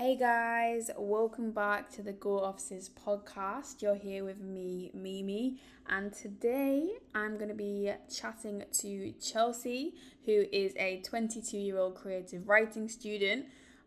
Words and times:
Hey 0.00 0.16
guys, 0.16 0.90
welcome 0.96 1.50
back 1.50 1.90
to 1.90 2.02
the 2.02 2.14
Go 2.14 2.40
Off 2.40 2.58
Sis 2.58 2.88
podcast. 2.88 3.82
You're 3.82 3.96
here 3.96 4.24
with 4.24 4.40
me, 4.40 4.90
Mimi, 4.94 5.60
and 5.90 6.10
today 6.10 6.88
I'm 7.14 7.36
going 7.36 7.50
to 7.50 7.54
be 7.54 7.92
chatting 8.10 8.64
to 8.78 9.12
Chelsea, 9.20 9.92
who 10.24 10.46
is 10.50 10.72
a 10.78 11.02
22 11.02 11.58
year 11.58 11.76
old 11.76 11.96
creative 11.96 12.48
writing 12.48 12.88
student, 12.88 13.44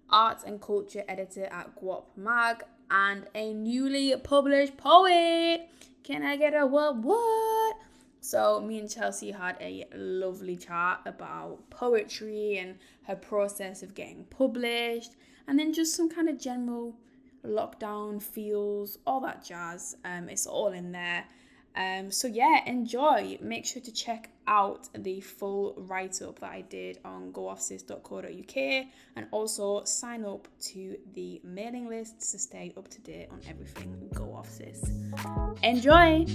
arts 0.07 0.43
and 0.43 0.61
culture 0.61 1.03
editor 1.07 1.45
at 1.45 1.75
Guap 1.81 2.03
Mag, 2.15 2.61
and 2.91 3.25
a 3.33 3.51
newly 3.51 4.15
published 4.17 4.77
poet. 4.77 5.67
Can 6.03 6.21
I 6.23 6.35
get 6.35 6.53
a 6.53 6.67
what? 6.67 6.97
What? 6.97 7.77
So, 8.21 8.61
me 8.61 8.77
and 8.77 8.87
Chelsea 8.87 9.31
had 9.31 9.57
a 9.59 9.87
lovely 9.95 10.57
chat 10.57 11.01
about 11.07 11.71
poetry 11.71 12.59
and 12.59 12.77
her 13.07 13.15
process 13.15 13.81
of 13.81 13.95
getting 13.95 14.25
published 14.25 15.13
and 15.47 15.57
then 15.57 15.73
just 15.73 15.95
some 15.95 16.09
kind 16.09 16.29
of 16.29 16.39
general 16.39 16.95
lockdown 17.45 18.21
feels, 18.21 18.99
all 19.05 19.19
that 19.21 19.43
jazz. 19.43 19.95
Um, 20.05 20.29
it's 20.29 20.47
all 20.47 20.69
in 20.69 20.91
there. 20.91 21.25
Um, 21.75 22.11
so 22.11 22.27
yeah, 22.27 22.59
enjoy. 22.65 23.37
Make 23.41 23.65
sure 23.65 23.81
to 23.81 23.91
check 23.91 24.29
out 24.45 24.89
the 24.95 25.21
full 25.21 25.73
write 25.77 26.21
up 26.21 26.39
that 26.39 26.51
I 26.51 26.61
did 26.61 26.99
on 27.03 27.31
gooffsis.co.uk 27.31 28.85
and 29.15 29.27
also 29.31 29.83
sign 29.85 30.25
up 30.25 30.47
to 30.71 30.97
the 31.13 31.41
mailing 31.43 31.89
list 31.89 32.31
to 32.31 32.39
stay 32.39 32.73
up 32.77 32.87
to 32.89 33.01
date 33.01 33.29
on 33.31 33.41
everything 33.49 34.09
Go 34.13 34.33
Off 34.35 34.49
Sis. 34.49 34.91
Enjoy! 35.63 36.25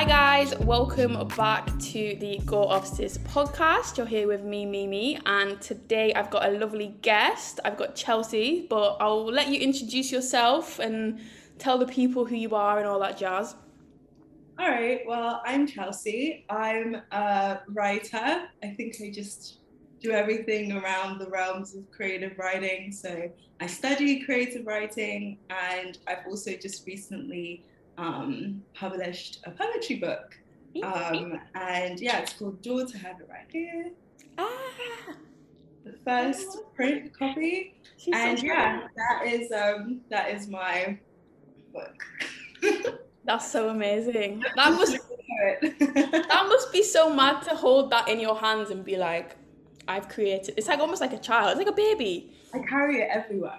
Hi 0.00 0.06
guys, 0.06 0.58
welcome 0.60 1.28
back 1.36 1.66
to 1.78 2.16
the 2.20 2.40
Go 2.46 2.64
Off 2.64 2.86
Sis 2.86 3.18
podcast. 3.18 3.98
You're 3.98 4.06
here 4.06 4.26
with 4.26 4.42
me, 4.42 4.64
Mimi, 4.64 5.18
and 5.26 5.60
today 5.60 6.14
I've 6.14 6.30
got 6.30 6.48
a 6.48 6.52
lovely 6.52 6.94
guest. 7.02 7.60
I've 7.66 7.76
got 7.76 7.96
Chelsea, 7.96 8.66
but 8.70 8.96
I'll 8.98 9.26
let 9.26 9.48
you 9.48 9.60
introduce 9.60 10.10
yourself 10.10 10.78
and 10.78 11.20
tell 11.58 11.76
the 11.76 11.84
people 11.84 12.24
who 12.24 12.34
you 12.34 12.54
are 12.54 12.78
and 12.78 12.88
all 12.88 12.98
that 13.00 13.18
jazz. 13.18 13.56
All 14.58 14.70
right, 14.70 15.02
well, 15.06 15.42
I'm 15.44 15.66
Chelsea. 15.66 16.46
I'm 16.48 17.02
a 17.12 17.58
writer. 17.68 18.48
I 18.62 18.68
think 18.68 18.96
I 19.04 19.10
just 19.10 19.58
do 20.00 20.12
everything 20.12 20.72
around 20.72 21.18
the 21.18 21.28
realms 21.28 21.74
of 21.74 21.90
creative 21.90 22.38
writing. 22.38 22.90
So 22.90 23.30
I 23.60 23.66
study 23.66 24.20
creative 24.24 24.66
writing, 24.66 25.36
and 25.50 25.98
I've 26.06 26.26
also 26.26 26.52
just 26.56 26.86
recently 26.86 27.64
um, 28.04 28.62
published 28.74 29.40
a 29.44 29.50
poetry 29.50 29.96
book. 29.96 30.36
Um, 30.82 31.38
and 31.54 32.00
yeah, 32.00 32.20
it's 32.20 32.32
called 32.32 32.62
Daughter 32.62 32.96
Have 32.98 33.20
It 33.20 33.28
Right 33.28 33.46
Here. 33.52 33.90
Ah, 34.38 35.14
The 35.84 35.94
first 36.04 36.46
Oh. 36.52 36.66
print 36.74 37.12
copy. 37.16 37.74
she's 37.98 38.14
and 38.16 38.38
so 38.38 38.46
yeah, 38.46 38.86
that 38.96 39.26
is 39.26 39.50
um 39.52 40.00
that 40.10 40.30
is 40.34 40.48
my 40.48 40.98
book. 41.72 41.96
That's 43.24 43.50
so 43.50 43.68
amazing. 43.68 44.42
That 44.56 44.72
must 44.72 44.96
that 45.62 46.44
must 46.48 46.72
be 46.72 46.82
so 46.82 47.12
mad 47.14 47.42
to 47.42 47.50
hold 47.56 47.90
that 47.90 48.08
in 48.08 48.20
your 48.20 48.36
hands 48.36 48.70
and 48.70 48.84
be 48.84 48.96
like, 48.96 49.36
I've 49.88 50.08
created. 50.08 50.54
It's 50.56 50.68
like 50.68 50.78
almost 50.80 51.00
like 51.00 51.12
a 51.12 51.18
child. 51.18 51.50
It's 51.50 51.58
like 51.58 51.68
a 51.68 51.72
baby. 51.88 52.32
I 52.54 52.58
carry 52.60 53.00
it 53.02 53.08
everywhere. 53.10 53.58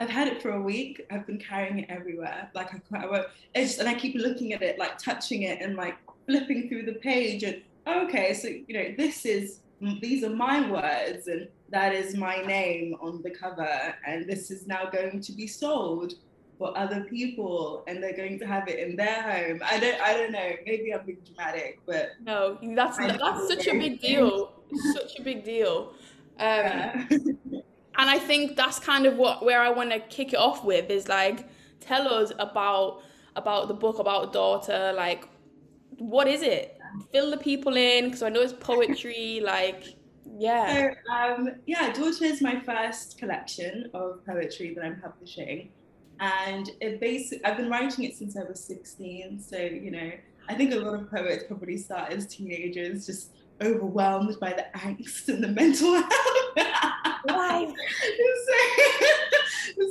I've 0.00 0.10
had 0.10 0.28
it 0.28 0.42
for 0.42 0.50
a 0.50 0.60
week. 0.60 1.06
I've 1.10 1.26
been 1.26 1.38
carrying 1.38 1.78
it 1.78 1.86
everywhere. 1.88 2.50
Like 2.54 2.70
I, 2.74 3.04
I 3.04 3.06
won't. 3.06 3.26
It's 3.54 3.70
just, 3.70 3.80
and 3.80 3.88
I 3.88 3.94
keep 3.94 4.16
looking 4.16 4.52
at 4.52 4.62
it, 4.62 4.78
like 4.78 4.98
touching 4.98 5.42
it, 5.42 5.60
and 5.60 5.76
like 5.76 5.96
flipping 6.26 6.68
through 6.68 6.86
the 6.86 6.94
page. 6.94 7.42
And 7.42 7.62
okay, 7.86 8.34
so 8.34 8.48
you 8.48 8.74
know, 8.74 8.94
this 8.96 9.24
is 9.24 9.60
these 10.00 10.24
are 10.24 10.30
my 10.30 10.70
words, 10.70 11.28
and 11.28 11.48
that 11.70 11.94
is 11.94 12.16
my 12.16 12.42
name 12.42 12.96
on 13.00 13.22
the 13.22 13.30
cover, 13.30 13.94
and 14.06 14.28
this 14.28 14.50
is 14.50 14.66
now 14.66 14.86
going 14.90 15.20
to 15.20 15.32
be 15.32 15.46
sold 15.46 16.14
for 16.58 16.76
other 16.76 17.02
people, 17.04 17.84
and 17.86 18.02
they're 18.02 18.16
going 18.16 18.38
to 18.38 18.46
have 18.46 18.68
it 18.68 18.78
in 18.78 18.96
their 18.96 19.22
home. 19.22 19.60
I 19.64 19.78
don't. 19.78 20.00
I 20.00 20.14
don't 20.14 20.32
know. 20.32 20.50
Maybe 20.66 20.92
I'm 20.92 21.06
being 21.06 21.18
dramatic, 21.24 21.80
but 21.86 22.10
No, 22.22 22.58
that's 22.74 22.96
that's 22.96 23.48
such 23.48 23.66
a 23.68 23.72
big 23.78 24.00
deal. 24.00 24.52
Such 24.92 25.18
a 25.20 25.22
big 25.22 25.44
deal. 25.44 25.92
Um, 26.38 26.46
yeah. 26.48 27.06
and 27.98 28.10
I 28.10 28.18
think 28.18 28.56
that's 28.56 28.78
kind 28.78 29.06
of 29.06 29.16
what 29.16 29.44
where 29.44 29.60
I 29.60 29.70
want 29.70 29.90
to 29.92 30.00
kick 30.00 30.32
it 30.32 30.38
off 30.38 30.64
with 30.64 30.90
is 30.90 31.08
like 31.08 31.48
tell 31.80 32.08
us 32.08 32.32
about 32.38 33.02
about 33.36 33.68
the 33.68 33.74
book 33.74 33.98
about 33.98 34.32
daughter 34.32 34.92
like 34.94 35.28
what 35.98 36.26
is 36.26 36.42
it 36.42 36.78
fill 37.12 37.30
the 37.30 37.36
people 37.36 37.76
in 37.76 38.06
because 38.06 38.22
I 38.22 38.28
know 38.28 38.40
it's 38.40 38.52
poetry 38.52 39.40
like 39.44 39.96
yeah 40.38 40.94
So 41.06 41.12
um, 41.12 41.50
yeah, 41.66 41.92
Daughter 41.92 42.24
is 42.24 42.40
my 42.40 42.60
first 42.60 43.18
collection 43.18 43.90
of 43.94 44.24
poetry 44.26 44.74
that 44.74 44.84
I'm 44.84 45.00
publishing, 45.00 45.70
and 46.20 46.70
it 46.80 47.00
basically 47.00 47.44
I've 47.44 47.56
been 47.56 47.70
writing 47.70 48.04
it 48.04 48.16
since 48.16 48.36
I 48.36 48.42
was 48.42 48.62
16. 48.64 49.40
So 49.40 49.56
you 49.58 49.90
know, 49.90 50.10
I 50.48 50.54
think 50.54 50.72
a 50.72 50.76
lot 50.76 50.94
of 50.94 51.10
poets 51.10 51.44
probably 51.46 51.76
start 51.76 52.12
as 52.12 52.26
teenagers, 52.26 53.06
just 53.06 53.30
overwhelmed 53.62 54.38
by 54.40 54.52
the 54.52 54.66
angst 54.78 55.28
and 55.28 55.42
the 55.42 55.48
mental 55.48 55.94
health. 56.56 57.13
Life. 57.26 57.70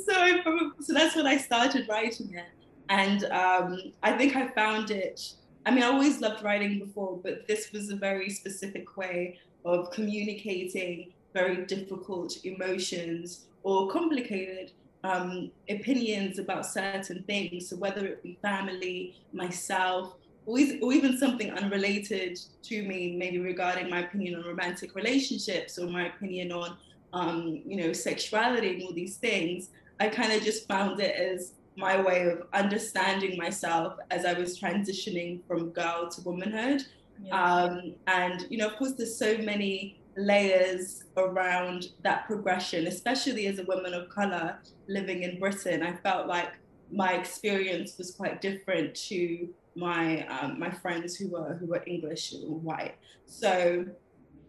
so, 0.05 0.71
so, 0.79 0.94
that's 0.94 1.16
when 1.16 1.25
I 1.25 1.38
started 1.38 1.88
writing 1.89 2.33
it, 2.33 2.45
and 2.89 3.23
um, 3.25 3.77
I 4.03 4.11
think 4.13 4.35
I 4.35 4.47
found 4.49 4.91
it. 4.91 5.33
I 5.66 5.72
mean, 5.72 5.83
I 5.83 5.88
always 5.88 6.22
loved 6.22 6.43
writing 6.43 6.79
before, 6.79 7.19
but 7.23 7.47
this 7.47 7.72
was 7.72 7.89
a 7.89 7.95
very 7.95 8.29
specific 8.29 8.97
way 8.97 9.39
of 9.66 9.91
communicating 9.91 11.13
very 11.33 11.66
difficult 11.66 12.38
emotions 12.45 13.45
or 13.63 13.89
complicated 13.89 14.72
um, 15.03 15.51
opinions 15.69 16.39
about 16.39 16.66
certain 16.66 17.23
things. 17.23 17.69
So 17.69 17.75
whether 17.77 18.05
it 18.05 18.23
be 18.23 18.38
family, 18.41 19.16
myself, 19.33 20.16
or, 20.45 20.59
or 20.81 20.93
even 20.93 21.17
something 21.17 21.51
unrelated 21.51 22.39
to 22.63 22.83
me, 22.83 23.16
maybe 23.17 23.39
regarding 23.39 23.89
my 23.89 24.01
opinion 24.01 24.35
on 24.35 24.45
romantic 24.45 24.95
relationships 24.95 25.77
or 25.77 25.88
my 25.88 26.07
opinion 26.07 26.51
on, 26.51 26.77
um, 27.13 27.62
you 27.66 27.78
know, 27.78 27.94
sexuality 27.94 28.74
and 28.74 28.84
all 28.84 28.94
these 28.94 29.18
things, 29.18 29.69
I 30.00 30.09
kind 30.09 30.34
of 30.34 30.44
just 30.44 30.68
found 30.68 31.00
it 31.00 31.16
as 31.16 31.53
my 31.78 32.01
way 32.01 32.28
of 32.28 32.44
understanding 32.53 33.38
myself 33.38 33.96
as 34.12 34.25
I 34.25 34.34
was 34.34 34.59
transitioning 34.59 35.40
from 35.47 35.69
girl 35.69 36.09
to 36.09 36.22
womanhood. 36.22 36.84
Um, 37.31 37.94
and 38.07 38.46
you 38.50 38.57
know, 38.57 38.68
of 38.68 38.75
course, 38.75 38.94
there's 38.94 39.18
so 39.18 39.38
many 39.38 40.00
layers 40.18 41.03
around 41.18 41.88
that 42.03 42.25
progression, 42.28 42.88
especially 42.88 43.47
as 43.47 43.59
a 43.59 43.63
woman 43.63 43.94
of 43.94 44.09
color 44.09 44.57
living 44.88 45.23
in 45.23 45.40
Britain. 45.40 45.84
I 45.84 45.94
felt 45.94 46.28
like 46.28 46.52
my 46.91 47.13
experience 47.13 47.97
was 47.97 48.12
quite 48.12 48.41
different 48.41 48.94
to 48.96 49.47
my 49.75 50.28
um, 50.28 50.59
my 50.59 50.69
friends 50.69 51.16
who 51.16 51.29
were 51.29 51.56
who 51.56 51.68
were 51.68 51.84
English 51.88 52.34
or 52.34 52.57
white. 52.59 52.96
So 53.25 53.85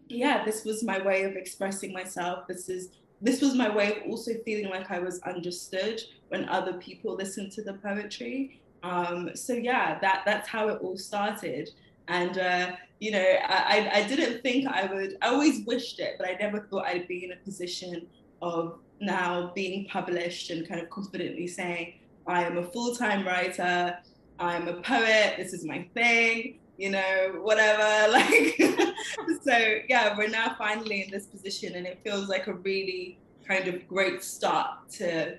yeah, 0.09 0.45
this 0.45 0.65
was 0.65 0.83
my 0.83 1.01
way 1.03 1.25
of 1.25 1.37
expressing 1.37 1.93
myself. 1.93 2.47
This 2.47 2.69
is 2.69 2.91
this 3.21 3.41
was 3.41 3.55
my 3.55 3.75
way 3.75 3.97
of 3.97 4.11
also 4.11 4.33
feeling 4.45 4.69
like 4.69 4.91
I 4.91 4.99
was 4.99 5.21
understood 5.23 6.01
when 6.29 6.49
other 6.49 6.75
people 6.75 7.15
listened 7.15 7.53
to 7.53 7.63
the 7.63 7.75
poetry. 7.75 8.61
Um, 8.83 9.31
so 9.35 9.55
yeah, 9.55 9.99
that 10.01 10.23
that's 10.27 10.49
how 10.49 10.69
it 10.69 10.81
all 10.83 10.99
started. 10.99 11.71
And 12.09 12.37
uh, 12.39 12.73
you 13.01 13.13
know, 13.13 13.25
I, 13.49 13.91
I 13.93 14.09
didn't 14.09 14.43
think 14.43 14.67
I 14.69 14.87
would. 14.93 15.17
I 15.23 15.29
always 15.29 15.65
wished 15.65 16.01
it, 16.01 16.17
but 16.19 16.29
I 16.29 16.35
never 16.35 16.61
thought 16.61 16.87
I'd 16.87 17.09
be 17.09 17.25
in 17.25 17.33
a 17.33 17.37
position 17.37 18.07
of 18.43 18.79
now 19.01 19.53
being 19.55 19.87
published 19.87 20.51
and 20.51 20.69
kind 20.69 20.81
of 20.81 20.91
confidently 20.91 21.47
saying 21.47 21.95
I 22.27 22.45
am 22.45 22.59
a 22.59 22.65
full-time 22.65 23.27
writer. 23.27 23.99
I'm 24.39 24.69
a 24.69 24.75
poet. 24.83 25.35
This 25.37 25.53
is 25.53 25.65
my 25.65 25.87
thing. 25.95 26.59
You 26.77 26.91
know, 26.91 27.39
whatever. 27.43 28.13
Like, 28.15 29.43
so 29.43 29.77
yeah, 29.89 30.17
we're 30.17 30.29
now 30.29 30.55
finally 30.59 31.03
in 31.03 31.11
this 31.11 31.27
position, 31.27 31.75
and 31.75 31.87
it 31.87 32.01
feels 32.05 32.29
like 32.29 32.47
a 32.47 32.55
really 32.55 33.19
kind 33.47 33.69
of 33.69 33.87
great 33.89 34.23
start 34.23 34.89
to 34.93 35.39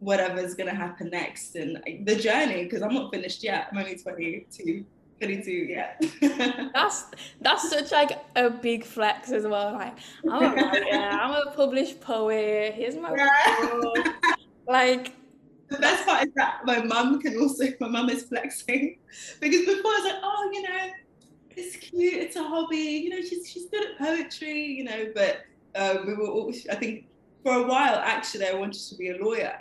whatever's 0.00 0.54
gonna 0.54 0.74
happen 0.74 1.10
next 1.10 1.54
and 1.54 1.82
the 2.04 2.16
journey. 2.16 2.64
Because 2.64 2.82
I'm 2.82 2.94
not 2.94 3.12
finished 3.12 3.42
yet. 3.42 3.68
I'm 3.70 3.78
only 3.78 3.96
22. 3.96 4.84
22, 5.20 5.50
yeah. 5.50 5.92
That's 6.74 7.06
that's 7.40 7.70
such 7.70 7.92
like 7.92 8.18
a 8.36 8.50
big 8.50 8.84
flex 8.84 9.30
as 9.30 9.46
well. 9.46 9.72
Like 9.72 9.96
I'm 10.30 10.42
a 10.42 10.54
writer, 10.54 10.92
I'm 10.92 11.30
a 11.30 11.50
published 11.52 12.00
poet. 12.00 12.74
Here's 12.74 12.96
my 12.96 13.14
Yeah. 13.16 14.12
Like 14.66 15.12
The 15.74 15.80
best 15.80 16.06
part 16.06 16.26
is 16.26 16.34
that 16.34 16.60
my 16.64 16.82
mum 16.82 17.20
can 17.20 17.38
also, 17.38 17.64
my 17.80 17.88
mum 17.88 18.10
is 18.10 18.24
flexing 18.24 18.98
because 19.40 19.60
before 19.64 19.90
I 19.90 20.00
was 20.02 20.12
like, 20.12 20.20
oh, 20.22 20.50
you 20.52 20.62
know, 20.62 20.90
it's 21.56 21.76
cute, 21.76 22.14
it's 22.14 22.36
a 22.36 22.42
hobby, 22.42 22.76
you 22.76 23.10
know, 23.10 23.20
she's 23.20 23.48
she's 23.48 23.66
good 23.66 23.84
at 23.84 23.98
poetry, 23.98 24.60
you 24.60 24.84
know, 24.84 25.12
but 25.14 25.38
uh, 25.74 25.98
we 26.06 26.14
were, 26.14 26.28
all, 26.28 26.52
I 26.70 26.74
think, 26.76 27.06
for 27.42 27.54
a 27.54 27.66
while 27.66 27.96
actually, 27.96 28.46
I 28.46 28.54
wanted 28.54 28.80
to 28.88 28.94
be 28.96 29.10
a 29.10 29.16
lawyer. 29.18 29.58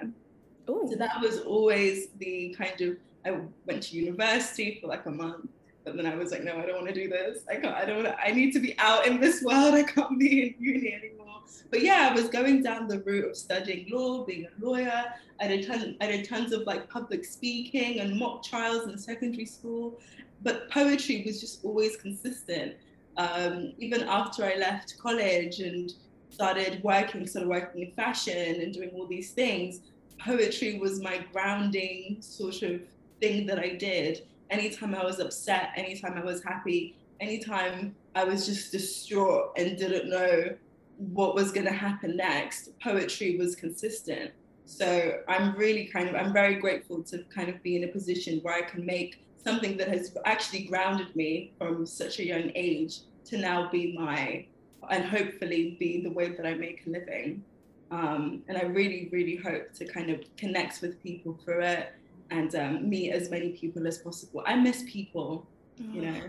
ooh, 0.70 0.88
So 0.90 0.96
that 0.98 1.22
was 1.22 1.40
always 1.42 2.08
the 2.20 2.56
kind 2.58 2.80
of 2.82 2.98
I 3.26 3.40
went 3.66 3.84
to 3.84 3.96
university 3.96 4.80
for 4.82 4.88
like 4.88 5.06
a 5.06 5.12
month. 5.12 5.48
But 5.86 5.98
then 5.98 6.06
I 6.06 6.16
was 6.16 6.32
like, 6.32 6.44
no, 6.44 6.58
I 6.58 6.66
don't 6.66 6.76
want 6.76 6.88
to 6.88 6.94
do 6.94 7.10
this. 7.10 7.40
I 7.50 7.56
can't, 7.56 7.76
I 7.76 7.86
don't 7.86 8.04
want 8.04 8.08
to, 8.08 8.22
I 8.22 8.32
need 8.32 8.54
to 8.54 8.60
be 8.60 8.78
out 8.80 9.06
in 9.06 9.20
this 9.20 9.44
world. 9.44 9.74
I 9.74 9.84
can't 9.84 10.18
be 10.18 10.44
in 10.44 10.56
uni 10.58 10.94
anymore. 10.94 11.23
But 11.70 11.82
yeah, 11.82 12.10
I 12.12 12.14
was 12.14 12.30
going 12.30 12.62
down 12.62 12.88
the 12.88 13.00
route 13.00 13.26
of 13.26 13.36
studying 13.36 13.90
law, 13.92 14.24
being 14.24 14.46
a 14.46 14.66
lawyer. 14.66 15.06
I 15.40 15.48
did, 15.48 15.68
ton, 15.68 15.98
I 16.02 16.08
did 16.08 16.28
tons 16.28 16.54
of 16.54 16.64
like 16.64 16.90
public 16.90 17.26
speaking 17.26 18.00
and 18.00 18.18
mock 18.18 18.44
trials 18.44 18.88
in 18.88 18.98
secondary 18.98 19.46
school. 19.46 20.00
But 20.42 20.70
poetry 20.70 21.24
was 21.26 21.40
just 21.42 21.64
always 21.64 21.96
consistent. 21.98 22.76
Um, 23.18 23.74
even 23.78 24.04
after 24.04 24.44
I 24.44 24.56
left 24.56 24.98
college 24.98 25.60
and 25.60 25.92
started 26.30 26.84
working, 26.84 27.26
started 27.28 27.50
working 27.50 27.84
in 27.84 27.92
fashion 27.92 28.62
and 28.62 28.74
doing 28.74 28.90
all 28.94 29.08
these 29.08 29.32
things, 29.32 29.82
poetry 30.20 30.80
was 30.80 31.02
my 31.02 31.26
grounding 31.32 32.18
sort 32.20 32.62
of 32.64 32.82
thing 33.20 33.46
that 33.48 33.60
I 33.60 33.70
did. 33.70 34.26
Anytime 34.50 34.96
I 34.96 35.04
was 35.04 35.20
upset, 35.20 35.70
anytime 35.76 36.14
I 36.18 36.24
was 36.24 36.44
happy, 36.44 36.96
anytime 37.20 37.96
I 38.16 38.24
was 38.24 38.46
just 38.46 38.72
distraught 38.72 39.54
and 39.58 39.78
didn't 39.78 40.10
know 40.10 40.56
what 40.98 41.36
was 41.36 41.52
going 41.52 41.66
to 41.66 41.74
happen 41.74 42.18
next, 42.18 42.70
poetry 42.80 43.38
was 43.38 43.56
consistent. 43.56 44.32
So 44.66 45.20
I'm 45.28 45.56
really 45.56 45.86
kind 45.86 46.08
of, 46.08 46.16
I'm 46.16 46.32
very 46.32 46.56
grateful 46.56 47.04
to 47.04 47.24
kind 47.34 47.50
of 47.50 47.62
be 47.64 47.76
in 47.76 47.84
a 47.84 47.88
position 47.88 48.40
where 48.42 48.54
I 48.54 48.62
can 48.62 48.86
make 48.86 49.24
something 49.44 49.76
that 49.78 49.90
has 49.90 50.16
actually 50.26 50.64
grounded 50.64 51.14
me 51.16 51.52
from 51.58 51.86
such 51.86 52.20
a 52.20 52.26
young 52.26 52.52
age 52.56 53.00
to 53.26 53.38
now 53.38 53.70
be 53.70 53.98
my, 53.98 54.46
and 54.90 55.04
hopefully 55.04 55.76
be 55.80 56.02
the 56.02 56.10
way 56.10 56.30
that 56.30 56.46
I 56.46 56.54
make 56.54 56.86
a 56.88 56.90
living. 56.90 57.44
Um, 57.92 58.42
and 58.48 58.58
I 58.58 58.64
really, 58.64 59.10
really 59.12 59.36
hope 59.36 59.74
to 59.74 59.86
kind 59.86 60.10
of 60.10 60.22
connect 60.38 60.82
with 60.82 61.02
people 61.04 61.38
through 61.44 61.62
it 61.62 61.94
and 62.32 62.56
um, 62.56 62.90
meet 62.90 63.12
as 63.12 63.30
many 63.30 63.52
people 63.52 63.86
as 63.86 63.98
possible. 63.98 64.44
I 64.46 64.56
miss 64.56 64.84
people, 64.88 65.46
you 65.78 66.02
know. 66.02 66.22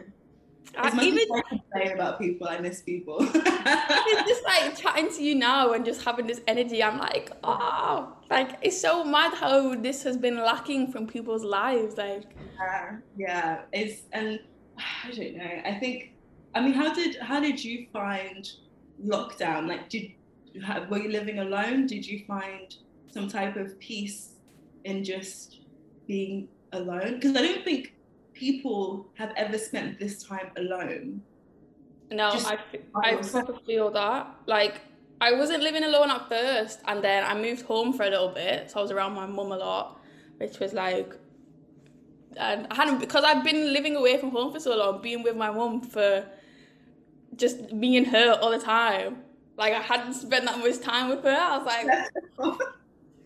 As 0.77 0.95
much 0.95 1.05
even, 1.05 1.19
as 1.19 1.29
I 1.31 1.49
complain 1.49 1.93
about 1.93 2.19
people, 2.19 2.49
I 2.49 2.59
miss 2.59 2.83
people. 2.83 3.19
it's 3.21 4.29
just 4.29 4.45
like 4.45 4.77
chatting 4.77 5.11
to 5.13 5.23
you 5.23 5.35
now 5.35 5.73
and 5.73 5.85
just 5.85 6.05
having 6.05 6.27
this 6.27 6.41
energy. 6.47 6.83
I'm 6.83 6.99
like, 6.99 7.31
oh, 7.45 8.13
like 8.31 8.59
it's 8.63 8.81
so 8.81 9.05
mad 9.05 9.35
how 9.35 9.75
this 9.75 10.03
has 10.03 10.17
been 10.17 10.37
lacking 10.37 10.91
from 10.91 11.07
people's 11.07 11.45
lives. 11.45 11.97
Like, 11.97 12.25
yeah, 12.59 12.97
yeah, 13.17 13.61
it's 13.73 14.03
and 14.13 14.41
I 14.79 15.11
don't 15.13 15.37
know. 15.37 15.61
I 15.65 15.75
think, 15.79 16.13
I 16.55 16.61
mean, 16.61 16.73
how 16.73 16.93
did 16.93 17.17
how 17.17 17.41
did 17.41 17.63
you 17.63 17.87
find 17.93 18.51
lockdown? 19.05 19.69
Like, 19.69 19.89
did 19.89 20.13
were 20.89 20.99
you 20.99 21.11
living 21.11 21.39
alone? 21.39 21.87
Did 21.87 22.07
you 22.07 22.25
find 22.27 22.75
some 23.13 23.29
type 23.29 23.57
of 23.57 23.79
peace 23.79 24.35
in 24.85 25.05
just 25.05 25.61
being 26.07 26.49
alone? 26.73 27.15
Because 27.15 27.37
I 27.37 27.43
don't 27.43 27.65
think 27.65 27.94
people 28.35 29.09
have 29.15 29.33
ever 29.37 29.59
spent 29.59 29.99
this 29.99 30.23
time 30.23 30.51
alone. 30.57 31.23
No, 32.11 32.33
Just 32.33 32.47
I, 32.47 32.59
I 32.95 33.17
proper 33.17 33.55
feel 33.67 33.91
that. 33.93 34.35
Like, 34.47 34.81
I 35.21 35.33
wasn't 35.33 35.63
living 35.63 35.85
alone 35.85 36.11
at 36.11 36.29
first, 36.29 36.81
and 36.87 37.03
then 37.03 37.25
I 37.25 37.35
moved 37.35 37.63
home 37.63 37.93
for 37.93 38.03
a 38.03 38.11
little 38.11 38.29
bit, 38.29 38.71
so 38.71 38.81
I 38.81 38.83
was 38.83 38.91
around 38.91 39.15
my 39.15 39.27
mum 39.27 39.53
a 39.53 39.57
lot, 39.57 40.01
which 40.39 40.59
was 40.59 40.73
like, 40.75 41.15
and 42.37 42.67
I 42.71 42.75
hadn't 42.75 42.99
because 42.99 43.25
I've 43.25 43.45
been 43.45 43.73
living 43.73 43.97
away 43.97 44.19
from 44.19 44.31
home 44.31 44.53
for 44.53 44.61
so 44.61 44.77
long, 44.77 45.01
being 45.01 45.23
with 45.23 45.37
my 45.37 45.51
mum 45.51 45.81
for 45.81 46.27
just 47.37 47.73
me 47.73 47.97
and 47.97 48.07
her 48.09 48.33
all 48.41 48.51
the 48.51 48.59
time. 48.59 49.19
Like 49.57 49.73
I 49.73 49.81
hadn't 49.81 50.15
spent 50.15 50.45
that 50.47 50.59
much 50.59 50.81
time 50.81 51.11
with 51.11 51.23
her. 51.23 51.31
I 51.31 51.59
was 51.59 51.67
like, 51.67 52.59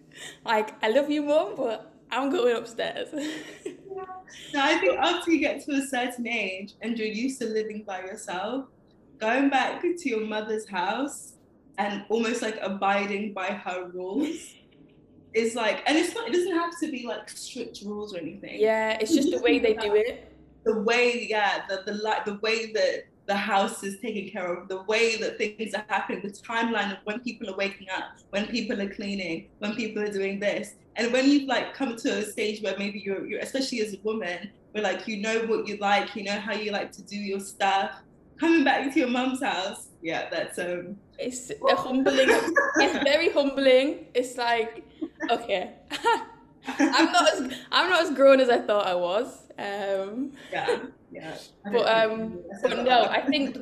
like 0.45 0.85
I 0.85 0.91
love 0.91 1.11
you, 1.11 1.23
mum, 1.23 1.55
but 1.57 1.93
I'm 2.11 2.31
going 2.31 2.57
upstairs. 2.57 3.09
no, 4.55 4.63
I 4.63 4.79
think 4.79 4.99
after 4.99 5.31
you 5.31 5.41
get 5.41 5.65
to 5.65 5.73
a 5.73 5.83
certain 5.87 6.27
age 6.27 6.75
and 6.83 6.99
you're 6.99 7.09
used 7.09 7.41
to 7.41 7.47
living 7.47 7.85
by 7.85 8.01
yourself, 8.01 8.67
going 9.19 9.51
back 9.51 9.83
to 9.83 10.09
your 10.09 10.25
mother's 10.27 10.69
house 10.69 11.35
and 11.79 12.05
almost 12.09 12.43
like 12.43 12.59
abiding 12.61 13.33
by 13.33 13.47
her 13.47 13.89
rules 13.89 14.55
is 15.35 15.55
like, 15.55 15.83
and 15.87 15.97
it's 15.97 16.15
not, 16.15 16.29
it 16.29 16.33
doesn't 16.33 16.55
have 16.55 16.73
to 16.81 16.91
be 16.91 17.07
like 17.07 17.29
strict 17.29 17.83
rules 17.85 18.15
or 18.15 18.19
anything. 18.19 18.61
Yeah, 18.61 18.99
it's 19.01 19.15
just 19.15 19.31
the 19.31 19.41
way 19.41 19.59
they 19.59 19.75
do 19.75 19.95
it. 19.95 20.33
The 20.65 20.81
way, 20.81 21.27
yeah, 21.29 21.63
the 21.69 21.83
the 21.87 22.03
like 22.03 22.25
the 22.25 22.35
way 22.43 22.73
that 22.73 23.05
the 23.27 23.37
house 23.37 23.85
is 23.85 24.01
taken 24.01 24.31
care 24.31 24.53
of, 24.53 24.69
the 24.69 24.83
way 24.85 25.17
that 25.17 25.39
things 25.39 25.75
are 25.75 25.85
happening, 25.89 26.23
the 26.23 26.31
timeline 26.31 26.93
of 26.93 26.99
when 27.05 27.21
people 27.21 27.49
are 27.51 27.57
waking 27.57 27.87
up, 27.95 28.05
when 28.31 28.47
people 28.47 28.81
are 28.81 28.89
cleaning, 28.89 29.49
when 29.59 29.75
people 29.77 30.03
are 30.03 30.13
doing 30.13 30.41
this. 30.41 30.75
And 30.99 31.13
when 31.13 31.31
you've 31.31 31.49
like 31.49 31.75
come 31.75 31.95
to 31.97 32.19
a 32.19 32.23
stage 32.23 32.61
where 32.61 32.77
maybe 32.77 32.99
you're, 32.99 33.25
you're 33.25 33.41
especially 33.41 33.81
as 33.81 33.95
a 33.95 33.99
woman, 34.03 34.51
where 34.73 34.83
like 34.83 35.07
you 35.07 35.19
know 35.19 35.41
what 35.47 35.69
you 35.69 35.77
like, 35.77 36.15
you 36.17 36.25
know 36.25 36.39
how 36.39 36.53
you 36.53 36.73
like 36.73 36.91
to 36.93 37.03
do 37.03 37.17
your 37.17 37.41
stuff. 37.41 37.93
Coming 38.39 38.65
back 38.65 38.93
to 38.93 38.99
your 38.99 39.09
mum's 39.09 39.43
house, 39.43 39.89
yeah, 40.03 40.29
that's 40.29 40.59
um. 40.59 40.97
It's 41.17 41.51
a 41.51 41.77
humbling. 41.77 42.29
it's 42.29 43.05
very 43.05 43.31
humbling. 43.31 44.07
It's 44.13 44.37
like, 44.37 44.85
okay, 45.31 45.75
I'm 46.67 47.13
not 47.13 47.33
as 47.33 47.53
I'm 47.71 47.91
not 47.91 48.03
as 48.03 48.11
grown 48.11 48.41
as 48.41 48.51
I 48.51 48.59
thought 48.59 48.87
I 48.87 48.95
was. 48.95 49.47
Um, 49.57 50.33
yeah, 50.53 50.79
yeah. 51.13 51.37
But 51.73 51.87
um, 51.87 52.41
but 52.63 52.85
no, 52.85 53.05
I 53.05 53.21
think 53.23 53.57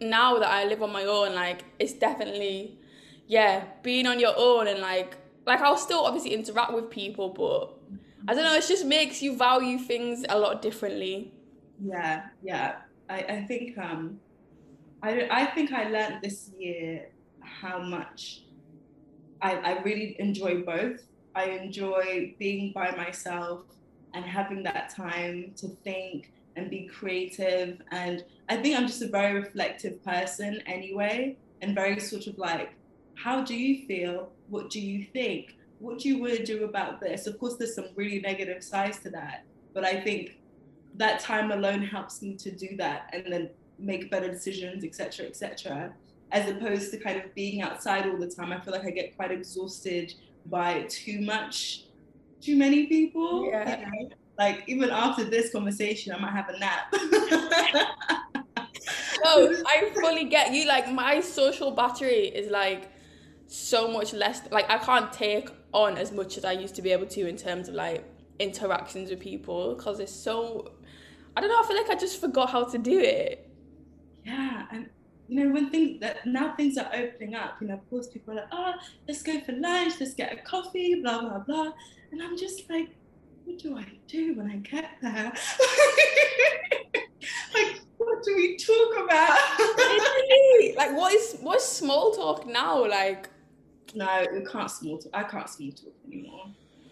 now 0.00 0.38
that 0.38 0.48
I 0.48 0.64
live 0.64 0.82
on 0.82 0.92
my 0.92 1.04
own, 1.04 1.34
like 1.34 1.64
it's 1.78 1.92
definitely, 1.92 2.78
yeah, 3.26 3.64
being 3.82 4.06
on 4.06 4.18
your 4.18 4.34
own 4.36 4.68
and 4.68 4.80
like 4.80 5.18
like 5.48 5.60
I'll 5.60 5.76
still 5.76 6.04
obviously 6.04 6.34
interact 6.34 6.72
with 6.72 6.90
people, 6.90 7.30
but 7.30 7.74
I 8.28 8.34
don't 8.34 8.44
know, 8.44 8.54
it 8.54 8.66
just 8.68 8.84
makes 8.84 9.22
you 9.22 9.36
value 9.36 9.78
things 9.78 10.24
a 10.28 10.38
lot 10.38 10.62
differently. 10.62 11.32
Yeah, 11.82 12.26
yeah. 12.42 12.76
I, 13.08 13.18
I 13.22 13.44
think 13.48 13.76
um 13.78 14.20
I 15.02 15.28
I 15.30 15.46
think 15.46 15.72
I 15.72 15.88
learned 15.88 16.20
this 16.22 16.50
year 16.58 17.10
how 17.40 17.78
much 17.78 18.42
I, 19.40 19.54
I 19.56 19.82
really 19.82 20.16
enjoy 20.18 20.62
both. 20.62 21.00
I 21.34 21.44
enjoy 21.44 22.34
being 22.38 22.72
by 22.72 22.90
myself 22.96 23.62
and 24.14 24.24
having 24.24 24.62
that 24.64 24.90
time 24.90 25.52
to 25.56 25.68
think 25.84 26.32
and 26.56 26.68
be 26.68 26.88
creative. 26.88 27.80
And 27.92 28.24
I 28.48 28.56
think 28.56 28.76
I'm 28.76 28.86
just 28.86 29.02
a 29.02 29.08
very 29.08 29.34
reflective 29.38 30.02
person 30.04 30.60
anyway, 30.66 31.36
and 31.62 31.74
very 31.74 32.00
sort 32.00 32.26
of 32.26 32.36
like, 32.38 32.70
how 33.22 33.42
do 33.42 33.54
you 33.54 33.86
feel? 33.86 34.30
What 34.48 34.70
do 34.70 34.80
you 34.80 35.04
think? 35.12 35.56
What 35.80 35.98
do 35.98 36.08
you 36.08 36.20
want 36.20 36.34
to 36.34 36.44
do 36.44 36.64
about 36.64 37.00
this? 37.00 37.26
Of 37.26 37.38
course, 37.38 37.56
there's 37.56 37.74
some 37.74 37.88
really 37.94 38.20
negative 38.20 38.62
sides 38.62 38.98
to 39.00 39.10
that, 39.10 39.44
but 39.74 39.84
I 39.84 40.00
think 40.00 40.38
that 40.96 41.20
time 41.20 41.50
alone 41.52 41.82
helps 41.82 42.22
me 42.22 42.34
to 42.36 42.50
do 42.50 42.76
that 42.78 43.10
and 43.12 43.32
then 43.32 43.50
make 43.78 44.10
better 44.10 44.28
decisions, 44.28 44.84
etc., 44.84 45.26
etc. 45.26 45.92
As 46.32 46.50
opposed 46.50 46.90
to 46.92 46.98
kind 46.98 47.18
of 47.18 47.34
being 47.34 47.62
outside 47.62 48.06
all 48.06 48.18
the 48.18 48.28
time, 48.28 48.52
I 48.52 48.60
feel 48.60 48.72
like 48.72 48.84
I 48.84 48.90
get 48.90 49.16
quite 49.16 49.30
exhausted 49.30 50.14
by 50.46 50.82
too 50.88 51.20
much, 51.20 51.84
too 52.40 52.56
many 52.56 52.86
people. 52.86 53.46
Yeah. 53.46 53.80
You 53.80 53.86
know? 53.86 54.10
Like 54.38 54.64
even 54.68 54.90
after 54.90 55.24
this 55.24 55.52
conversation, 55.52 56.12
I 56.12 56.18
might 56.18 56.32
have 56.32 56.48
a 56.48 56.58
nap. 56.58 56.92
no, 59.24 59.56
I 59.66 59.90
fully 59.94 60.24
get 60.24 60.52
you. 60.52 60.66
Like 60.66 60.92
my 60.92 61.20
social 61.20 61.72
battery 61.72 62.28
is 62.28 62.50
like 62.50 62.90
so 63.48 63.88
much 63.88 64.12
less 64.12 64.42
like 64.52 64.68
I 64.70 64.78
can't 64.78 65.10
take 65.12 65.48
on 65.72 65.96
as 65.96 66.12
much 66.12 66.36
as 66.36 66.44
I 66.44 66.52
used 66.52 66.74
to 66.76 66.82
be 66.82 66.92
able 66.92 67.06
to 67.06 67.26
in 67.26 67.36
terms 67.36 67.68
of 67.68 67.74
like 67.74 68.04
interactions 68.38 69.10
with 69.10 69.20
people 69.20 69.74
because 69.74 69.98
it's 70.00 70.12
so 70.12 70.72
I 71.36 71.40
don't 71.40 71.50
know, 71.50 71.60
I 71.62 71.66
feel 71.66 71.76
like 71.76 71.88
I 71.88 71.94
just 71.94 72.20
forgot 72.20 72.50
how 72.50 72.64
to 72.64 72.78
do 72.78 72.98
it. 72.98 73.48
Yeah, 74.24 74.66
and 74.72 74.90
you 75.28 75.44
know, 75.44 75.52
when 75.52 75.70
things 75.70 76.00
that 76.00 76.26
now 76.26 76.54
things 76.56 76.76
are 76.76 76.90
opening 76.92 77.34
up, 77.36 77.58
you 77.60 77.68
know, 77.68 77.74
of 77.74 77.90
course 77.90 78.08
people 78.08 78.32
are 78.32 78.36
like, 78.36 78.48
oh, 78.50 78.72
let's 79.06 79.22
go 79.22 79.40
for 79.40 79.52
lunch, 79.52 79.94
let's 80.00 80.14
get 80.14 80.32
a 80.32 80.36
coffee, 80.42 81.00
blah 81.00 81.20
blah 81.20 81.38
blah. 81.38 81.72
And 82.10 82.22
I'm 82.22 82.36
just 82.36 82.68
like, 82.68 82.88
what 83.44 83.58
do 83.58 83.78
I 83.78 83.86
do 84.08 84.34
when 84.34 84.50
I 84.50 84.56
get 84.56 84.90
there? 85.00 85.32
like 87.54 87.80
what 87.98 88.22
do 88.24 88.34
we 88.36 88.56
talk 88.56 89.04
about? 89.04 89.38
like 90.76 90.96
what 90.96 91.14
is 91.14 91.38
what's 91.40 91.64
small 91.64 92.10
talk 92.10 92.46
now? 92.46 92.84
Like 92.86 93.28
no, 93.94 94.26
we 94.32 94.44
can't 94.44 94.70
small 94.70 94.98
talk. 94.98 95.10
I 95.14 95.22
can't 95.24 95.48
small 95.48 95.70
talk 95.72 95.92
anymore. 96.06 96.46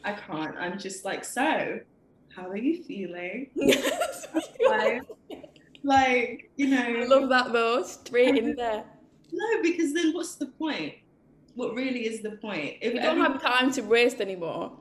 I 0.04 0.12
can't. 0.12 0.56
I'm 0.56 0.78
just 0.78 1.04
like, 1.04 1.24
so, 1.24 1.80
how 2.34 2.48
are 2.48 2.56
you 2.56 2.84
feeling? 2.84 3.50
like, 4.68 5.02
like, 5.82 6.50
you 6.56 6.68
know. 6.68 6.82
I 6.82 7.04
love 7.04 7.28
that 7.30 7.52
though. 7.52 7.82
Straight 7.82 8.36
in 8.36 8.54
there. 8.56 8.84
No, 9.32 9.62
because 9.62 9.92
then 9.92 10.12
what's 10.12 10.36
the 10.36 10.46
point? 10.46 10.94
What 11.54 11.74
really 11.74 12.06
is 12.06 12.22
the 12.22 12.32
point? 12.32 12.76
If 12.80 12.92
we 12.92 13.00
don't 13.00 13.18
have 13.18 13.42
time 13.42 13.72
to 13.72 13.82
waste 13.82 14.20
anymore. 14.20 14.72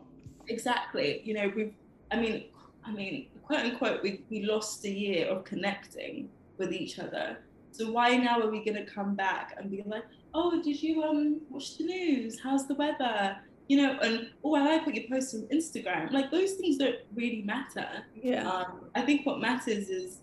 Exactly. 0.47 1.21
You 1.23 1.33
know, 1.33 1.51
we've. 1.55 1.73
I 2.11 2.19
mean, 2.19 2.45
I 2.85 2.91
mean, 2.91 3.27
quote 3.43 3.61
unquote, 3.61 4.03
we 4.03 4.23
we 4.29 4.43
lost 4.43 4.85
a 4.85 4.89
year 4.89 5.27
of 5.27 5.43
connecting 5.43 6.29
with 6.57 6.71
each 6.71 6.99
other. 6.99 7.37
So 7.71 7.91
why 7.91 8.15
now 8.15 8.41
are 8.41 8.49
we 8.49 8.63
going 8.63 8.77
to 8.77 8.85
come 8.85 9.15
back 9.15 9.55
and 9.57 9.69
be 9.69 9.83
like, 9.85 10.03
oh, 10.35 10.61
did 10.61 10.81
you 10.83 11.03
um 11.03 11.41
watch 11.49 11.77
the 11.77 11.85
news? 11.85 12.39
How's 12.43 12.67
the 12.67 12.75
weather? 12.75 13.37
you 13.67 13.77
know, 13.77 13.97
and 14.01 14.29
oh, 14.43 14.55
I 14.55 14.63
like 14.63 14.85
what 14.85 14.95
you 14.95 15.07
post 15.09 15.33
on 15.33 15.41
Instagram. 15.53 16.11
Like 16.11 16.29
those 16.31 16.53
things 16.53 16.77
don't 16.77 16.97
really 17.15 17.41
matter. 17.41 17.87
Yeah. 18.15 18.47
Um, 18.47 18.89
I 18.93 19.01
think 19.01 19.25
what 19.25 19.39
matters 19.39 19.89
is, 19.89 20.19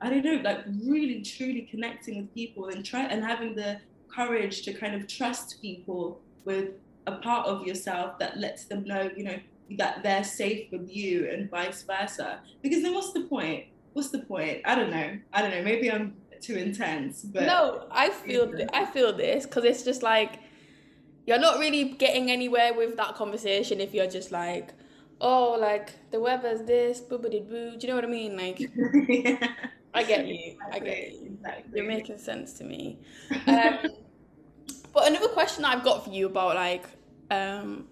I 0.00 0.10
don't 0.10 0.24
know, 0.24 0.40
like 0.44 0.64
really 0.84 1.22
truly 1.22 1.62
connecting 1.62 2.18
with 2.18 2.34
people 2.34 2.68
and 2.68 2.84
try 2.84 3.04
and 3.04 3.24
having 3.24 3.56
the 3.56 3.80
courage 4.14 4.62
to 4.62 4.72
kind 4.72 4.94
of 4.94 5.08
trust 5.08 5.60
people 5.60 6.20
with 6.44 6.70
a 7.06 7.16
part 7.16 7.46
of 7.46 7.66
yourself 7.66 8.18
that 8.20 8.38
lets 8.38 8.64
them 8.66 8.84
know, 8.84 9.10
you 9.16 9.24
know, 9.24 9.38
that 9.78 10.02
they're 10.02 10.24
safe 10.24 10.70
with 10.70 10.88
you 10.88 11.28
and 11.30 11.50
vice 11.50 11.82
versa. 11.82 12.40
Because 12.62 12.82
then 12.82 12.94
what's 12.94 13.12
the 13.12 13.22
point? 13.22 13.64
What's 13.94 14.10
the 14.10 14.20
point? 14.20 14.60
I 14.64 14.74
don't 14.74 14.90
know. 14.90 15.18
I 15.32 15.42
don't 15.42 15.50
know. 15.50 15.62
Maybe 15.62 15.90
I'm 15.90 16.14
too 16.44 16.56
intense, 16.56 17.22
but 17.22 17.44
no, 17.44 17.86
I 17.90 18.10
feel 18.10 18.52
I 18.72 18.84
feel 18.84 19.12
this 19.12 19.46
because 19.46 19.64
it's 19.64 19.82
just 19.82 20.02
like 20.02 20.40
you're 21.26 21.38
not 21.38 21.58
really 21.58 21.84
getting 21.84 22.30
anywhere 22.30 22.74
with 22.74 22.96
that 22.96 23.14
conversation 23.14 23.80
if 23.80 23.94
you're 23.94 24.06
just 24.06 24.30
like, 24.30 24.74
oh, 25.20 25.56
like 25.58 26.10
the 26.10 26.20
weather's 26.20 26.62
this, 26.62 27.00
boobity 27.00 27.46
boo. 27.48 27.76
Do 27.76 27.86
you 27.86 27.88
know 27.88 27.94
what 27.96 28.04
I 28.04 28.08
mean? 28.08 28.36
Like, 28.36 28.60
yeah. 29.08 29.48
I 29.94 30.02
get 30.02 30.26
you. 30.26 30.56
I 30.72 30.78
get 30.80 31.12
you. 31.12 31.26
Exactly. 31.34 31.72
You're 31.78 31.86
making 31.88 32.18
sense 32.18 32.52
to 32.54 32.64
me. 32.64 32.98
Um, 33.46 33.78
but 34.92 35.08
another 35.08 35.28
question 35.28 35.64
I've 35.64 35.84
got 35.84 36.04
for 36.04 36.10
you 36.10 36.26
about 36.26 36.56
like 36.56 36.84
um, 37.30 37.86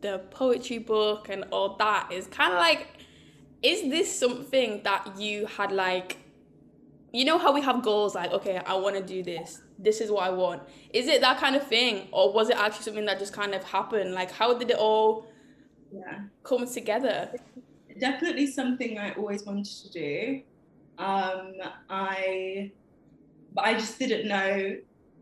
the 0.00 0.18
poetry 0.30 0.78
book 0.78 1.28
and 1.30 1.44
all 1.52 1.76
that 1.76 2.10
is 2.12 2.26
kind 2.26 2.52
of 2.52 2.58
like, 2.58 2.88
is 3.62 3.88
this 3.88 4.18
something 4.18 4.82
that 4.82 5.18
you 5.18 5.46
had 5.46 5.72
like? 5.72 6.18
You 7.14 7.24
know 7.24 7.38
how 7.38 7.52
we 7.52 7.60
have 7.60 7.80
goals 7.80 8.16
like, 8.16 8.32
okay, 8.32 8.60
I 8.66 8.74
want 8.74 8.96
to 8.96 9.02
do 9.02 9.22
this. 9.22 9.62
This 9.78 10.00
is 10.00 10.10
what 10.10 10.24
I 10.24 10.30
want. 10.30 10.62
Is 10.92 11.06
it 11.06 11.20
that 11.20 11.38
kind 11.38 11.54
of 11.54 11.64
thing, 11.64 12.08
or 12.10 12.32
was 12.32 12.50
it 12.50 12.56
actually 12.56 12.82
something 12.82 13.04
that 13.04 13.20
just 13.20 13.32
kind 13.32 13.54
of 13.54 13.62
happened? 13.62 14.14
Like, 14.14 14.32
how 14.32 14.58
did 14.58 14.68
it 14.68 14.76
all 14.76 15.28
yeah. 15.92 16.22
come 16.42 16.66
together? 16.66 17.30
Definitely 18.00 18.48
something 18.48 18.98
I 18.98 19.12
always 19.12 19.44
wanted 19.44 19.66
to 19.66 19.90
do. 19.92 20.42
Um, 20.98 21.52
I, 21.88 22.72
but 23.54 23.64
I 23.64 23.74
just 23.74 23.96
didn't 24.00 24.26
know 24.26 24.76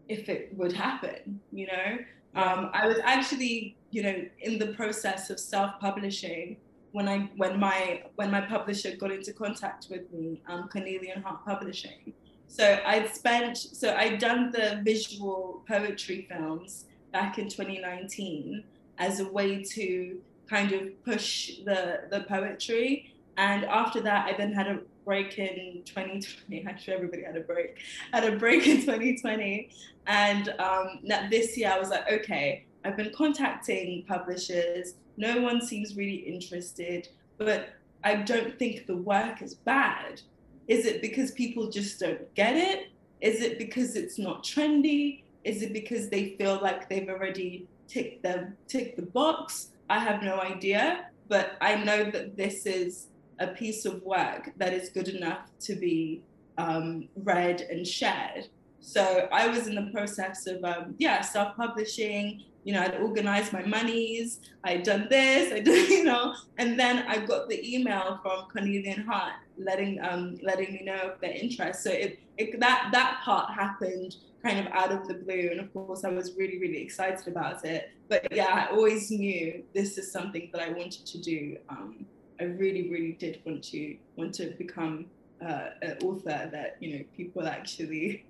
if 0.09 0.31
it 0.31 0.57
would 0.57 0.73
happen. 0.73 1.41
You 1.53 1.67
know, 1.67 1.99
um, 2.35 2.71
I 2.73 2.87
was 2.87 3.01
actually, 3.05 3.77
you 3.91 4.03
know, 4.03 4.17
in 4.39 4.59
the 4.59 4.69
process 4.69 5.29
of 5.29 5.39
self-publishing 5.39 6.57
when 6.93 7.09
I 7.09 7.31
when 7.37 7.59
my 7.59 8.03
when 8.17 8.31
my 8.31 8.43
publisher 8.43 8.97
got 8.97 9.11
into 9.11 9.33
contact 9.33 9.89
with 9.91 10.13
me, 10.13 10.41
um, 10.47 10.69
Carnelian 10.69 11.23
Heart 11.23 11.45
Publishing. 11.45 12.13
So 12.47 12.79
I'd 12.87 13.15
spent 13.15 13.57
so 13.57 13.95
I'd 13.95 14.19
done 14.19 14.51
the 14.51 14.81
visual 14.85 15.63
poetry 15.67 16.29
films 16.31 16.85
back 17.11 17.39
in 17.39 17.49
2019 17.49 18.63
as 18.99 19.21
a 19.21 19.29
way 19.29 19.63
to 19.63 20.21
kind 20.49 20.73
of 20.73 21.05
push 21.05 21.59
the 21.65 22.03
the 22.11 22.21
poetry. 22.21 23.15
And 23.39 23.65
after 23.65 24.03
that, 24.03 24.27
I 24.27 24.37
then 24.37 24.53
had 24.53 24.69
a 24.69 24.81
break 25.07 25.39
in 25.39 25.83
2020. 25.87 26.65
Actually, 26.69 26.95
everybody 26.95 27.23
had 27.23 27.37
a 27.37 27.41
break. 27.41 27.79
Had 28.13 28.25
a 28.25 28.37
break 28.37 28.67
in 28.67 28.83
2020, 28.83 29.71
and 30.07 30.51
um, 30.59 31.01
this 31.31 31.57
year 31.57 31.73
I 31.73 31.79
was 31.79 31.89
like, 31.89 32.11
okay, 32.13 32.67
I've 32.85 32.97
been 32.97 33.13
contacting 33.15 34.05
publishers. 34.07 34.95
No 35.17 35.41
one 35.41 35.61
seems 35.61 35.97
really 35.97 36.17
interested, 36.17 37.09
but 37.39 37.71
I 38.05 38.17
don't 38.17 38.59
think 38.59 38.87
the 38.87 38.97
work 38.97 39.43
is 39.43 39.55
bad. 39.55 40.21
Is 40.69 40.87
it 40.87 41.03
because 41.03 41.31
people 41.33 41.71
just 41.71 42.01
don't 42.01 42.33
get 42.35 42.57
it? 42.57 42.89
Is 43.21 43.41
it 43.41 43.59
because 43.59 43.95
it's 43.95 44.19
not 44.19 44.45
trendy? 44.45 45.23
Is 45.45 45.63
it 45.63 45.73
because 45.73 46.09
they 46.09 46.31
feel 46.39 46.59
like 46.63 46.89
they've 46.89 47.09
already 47.09 47.67
ticked 47.89 48.23
the 48.23 48.53
ticked 48.69 48.97
the 48.97 49.03
box? 49.03 49.69
I 49.91 49.99
have 49.99 50.23
no 50.23 50.41
idea, 50.41 51.07
but 51.29 51.57
I 51.61 51.77
know 51.77 52.11
that 52.11 52.37
this 52.37 52.67
is 52.67 53.09
a 53.39 53.49
piece 53.49 53.85
of 53.85 54.03
work 54.03 54.51
that 54.57 54.73
is 54.73 54.89
good 54.89 55.09
enough 55.09 55.51
to 55.61 55.75
be 55.75 56.23
um, 56.59 57.09
read 57.17 57.61
and 57.63 57.87
shared. 57.87 58.49
So 58.81 59.29
I 59.33 59.47
was 59.49 59.67
in 59.67 59.75
the 59.75 59.91
process 59.93 60.47
of 60.47 60.65
um, 60.65 60.95
yeah 60.99 61.21
self-publishing. 61.21 62.45
You 62.65 62.75
know, 62.75 62.83
I'd 62.83 62.97
organized 63.01 63.53
my 63.53 63.63
monies. 63.63 64.41
I'd 64.65 64.83
done 64.85 65.09
this. 65.11 65.53
I 65.53 65.61
did 65.61 65.89
you 65.97 66.05
know, 66.05 66.35
and 66.59 66.79
then 66.79 67.05
I 67.09 67.19
got 67.19 67.49
the 67.49 67.75
email 67.75 68.21
from 68.23 68.47
Carnelian 68.53 69.03
Heart 69.03 69.35
letting 69.59 70.01
um, 70.01 70.39
letting 70.43 70.73
me 70.73 70.83
know 70.85 71.13
of 71.13 71.21
their 71.21 71.33
interest. 71.33 71.83
So 71.83 71.91
it, 71.91 72.21
it 72.39 72.59
that 72.61 72.91
that 72.93 73.21
part 73.25 73.53
happened 73.53 74.17
kind 74.43 74.59
of 74.59 74.67
out 74.73 74.91
of 74.93 75.07
the 75.09 75.15
blue, 75.15 75.49
and 75.51 75.61
of 75.61 75.73
course 75.73 76.05
I 76.05 76.11
was 76.11 76.33
really 76.37 76.59
really 76.59 76.83
excited 76.83 77.29
about 77.29 77.65
it. 77.65 77.91
But 78.09 78.29
yeah, 78.33 78.69
I 78.69 78.75
always 78.75 79.11
knew 79.11 79.63
this 79.75 79.99
is 79.99 80.13
something 80.13 80.51
that 80.53 80.63
I 80.63 80.71
wanted 80.71 81.07
to 81.07 81.19
do. 81.19 81.57
Um, 81.69 82.07
I 82.41 82.45
really, 82.45 82.91
really 82.91 83.13
did 83.13 83.41
want 83.45 83.63
to 83.65 83.97
want 84.17 84.35
to 84.35 84.47
become 84.59 85.07
uh, 85.45 85.71
an 85.83 85.99
author 86.03 86.49
that 86.53 86.77
you 86.81 86.99
know 86.99 87.05
people 87.17 87.47
actually 87.47 88.25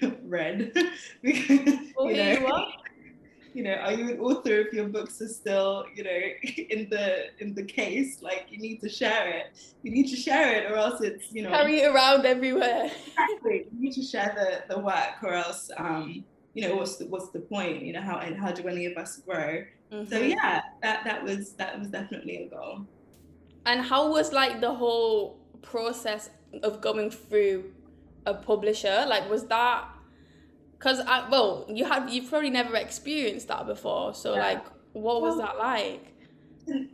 read. 0.24 0.72
because, 1.22 1.78
oh, 1.98 2.08
you, 2.08 2.16
know, 2.16 2.32
you, 2.32 2.64
you 3.54 3.62
know, 3.62 3.74
are 3.74 3.92
you 3.92 4.10
an 4.10 4.18
author 4.18 4.58
if 4.58 4.72
your 4.72 4.88
books 4.88 5.22
are 5.22 5.28
still, 5.28 5.84
you 5.94 6.02
know, 6.02 6.10
in 6.70 6.88
the 6.90 7.26
in 7.38 7.54
the 7.54 7.62
case? 7.62 8.20
Like 8.20 8.46
you 8.50 8.58
need 8.58 8.80
to 8.80 8.88
share 8.88 9.28
it. 9.28 9.46
You 9.82 9.92
need 9.92 10.08
to 10.08 10.16
share 10.16 10.56
it, 10.56 10.70
or 10.70 10.76
else 10.76 11.00
it's 11.00 11.32
you 11.32 11.42
know 11.42 11.50
carry 11.50 11.80
it 11.80 11.94
around 11.94 12.26
everywhere. 12.26 12.90
exactly. 13.06 13.66
You 13.72 13.80
need 13.80 13.92
to 13.94 14.02
share 14.02 14.34
the 14.36 14.74
the 14.74 14.80
work, 14.80 15.22
or 15.22 15.34
else 15.34 15.70
um, 15.78 16.24
you 16.54 16.68
know 16.68 16.74
what's 16.74 16.96
the 16.96 17.06
what's 17.06 17.30
the 17.30 17.40
point? 17.40 17.82
You 17.82 17.92
know 17.92 18.02
how 18.02 18.18
and 18.18 18.36
how 18.36 18.50
do 18.50 18.66
any 18.66 18.86
of 18.86 18.96
us 18.96 19.18
grow? 19.18 19.64
Mm-hmm. 19.92 20.06
So 20.10 20.18
yeah, 20.18 20.62
that 20.82 21.04
that 21.04 21.22
was 21.22 21.52
that 21.52 21.78
was 21.78 21.88
definitely 21.88 22.36
a 22.44 22.48
goal. 22.48 22.86
And 23.66 23.80
how 23.80 24.10
was 24.10 24.32
like 24.32 24.60
the 24.60 24.74
whole 24.74 25.38
process 25.62 26.30
of 26.62 26.80
going 26.80 27.10
through 27.10 27.72
a 28.26 28.34
publisher? 28.34 29.04
Like, 29.08 29.30
was 29.30 29.46
that 29.46 29.88
because 30.78 31.00
I 31.00 31.28
well, 31.28 31.66
you 31.68 31.84
have 31.84 32.12
you've 32.12 32.28
probably 32.28 32.50
never 32.50 32.76
experienced 32.76 33.48
that 33.48 33.66
before. 33.66 34.14
So 34.14 34.34
yeah. 34.34 34.40
like, 34.40 34.64
what 34.92 35.22
was 35.22 35.36
well, 35.36 35.46
that 35.46 35.58
like? 35.58 36.12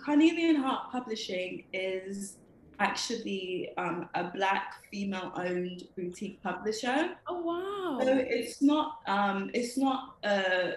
Carnelian 0.05 0.57
Heart 0.57 0.91
Publishing 0.91 1.65
is 1.73 2.39
actually 2.81 3.71
um, 3.77 4.09
a 4.15 4.25
black 4.25 4.75
female-owned 4.91 5.85
boutique 5.97 6.43
publisher. 6.43 7.11
Oh 7.29 7.41
wow! 7.41 8.05
So 8.05 8.17
it's 8.17 8.61
not 8.63 8.99
um, 9.07 9.51
it's 9.55 9.77
not 9.77 10.17
a, 10.25 10.75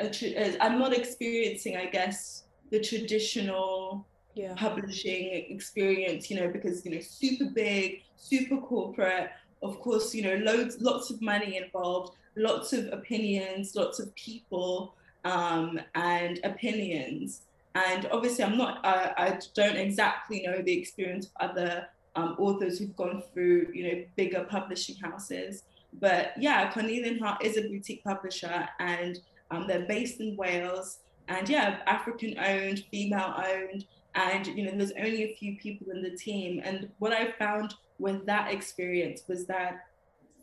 a 0.00 0.56
I'm 0.62 0.78
not 0.78 0.92
experiencing, 0.92 1.76
I 1.76 1.86
guess, 1.86 2.44
the 2.70 2.80
traditional 2.80 4.06
yeah. 4.34 4.54
publishing 4.56 5.46
experience, 5.48 6.30
you 6.30 6.40
know, 6.40 6.48
because, 6.48 6.84
you 6.84 6.92
know, 6.92 7.00
super 7.00 7.46
big, 7.46 8.02
super 8.16 8.56
corporate, 8.56 9.30
of 9.62 9.80
course, 9.80 10.14
you 10.14 10.22
know, 10.22 10.34
loads, 10.44 10.80
lots 10.80 11.10
of 11.10 11.22
money 11.22 11.56
involved, 11.56 12.16
lots 12.36 12.72
of 12.72 12.92
opinions, 12.92 13.74
lots 13.74 14.00
of 14.00 14.14
people 14.14 14.94
um, 15.24 15.80
and 15.94 16.40
opinions. 16.44 17.42
And 17.74 18.06
obviously, 18.12 18.44
I'm 18.44 18.56
not, 18.56 18.84
I, 18.84 19.12
I 19.16 19.38
don't 19.54 19.76
exactly 19.76 20.42
know 20.46 20.62
the 20.62 20.78
experience 20.78 21.26
of 21.26 21.50
other 21.50 21.88
um, 22.14 22.36
authors 22.38 22.78
who've 22.78 22.96
gone 22.96 23.22
through, 23.32 23.68
you 23.72 23.88
know, 23.88 24.04
bigger 24.16 24.46
publishing 24.48 24.96
houses. 24.96 25.64
But 26.00 26.32
yeah, 26.38 26.70
Carnelian 26.72 27.20
is 27.42 27.56
a 27.56 27.62
boutique 27.62 28.04
publisher 28.04 28.68
and 28.78 29.18
um, 29.50 29.66
they're 29.66 29.86
based 29.86 30.20
in 30.20 30.36
Wales. 30.36 30.98
And 31.28 31.48
yeah, 31.48 31.78
African 31.86 32.38
owned, 32.38 32.84
female 32.90 33.34
owned 33.36 33.86
and 34.14 34.46
you 34.46 34.64
know 34.64 34.72
there's 34.76 34.92
only 34.92 35.24
a 35.24 35.36
few 35.36 35.56
people 35.56 35.90
in 35.90 36.02
the 36.02 36.10
team 36.10 36.60
and 36.64 36.88
what 36.98 37.12
i 37.12 37.30
found 37.32 37.74
with 37.98 38.24
that 38.26 38.52
experience 38.52 39.22
was 39.28 39.46
that 39.46 39.86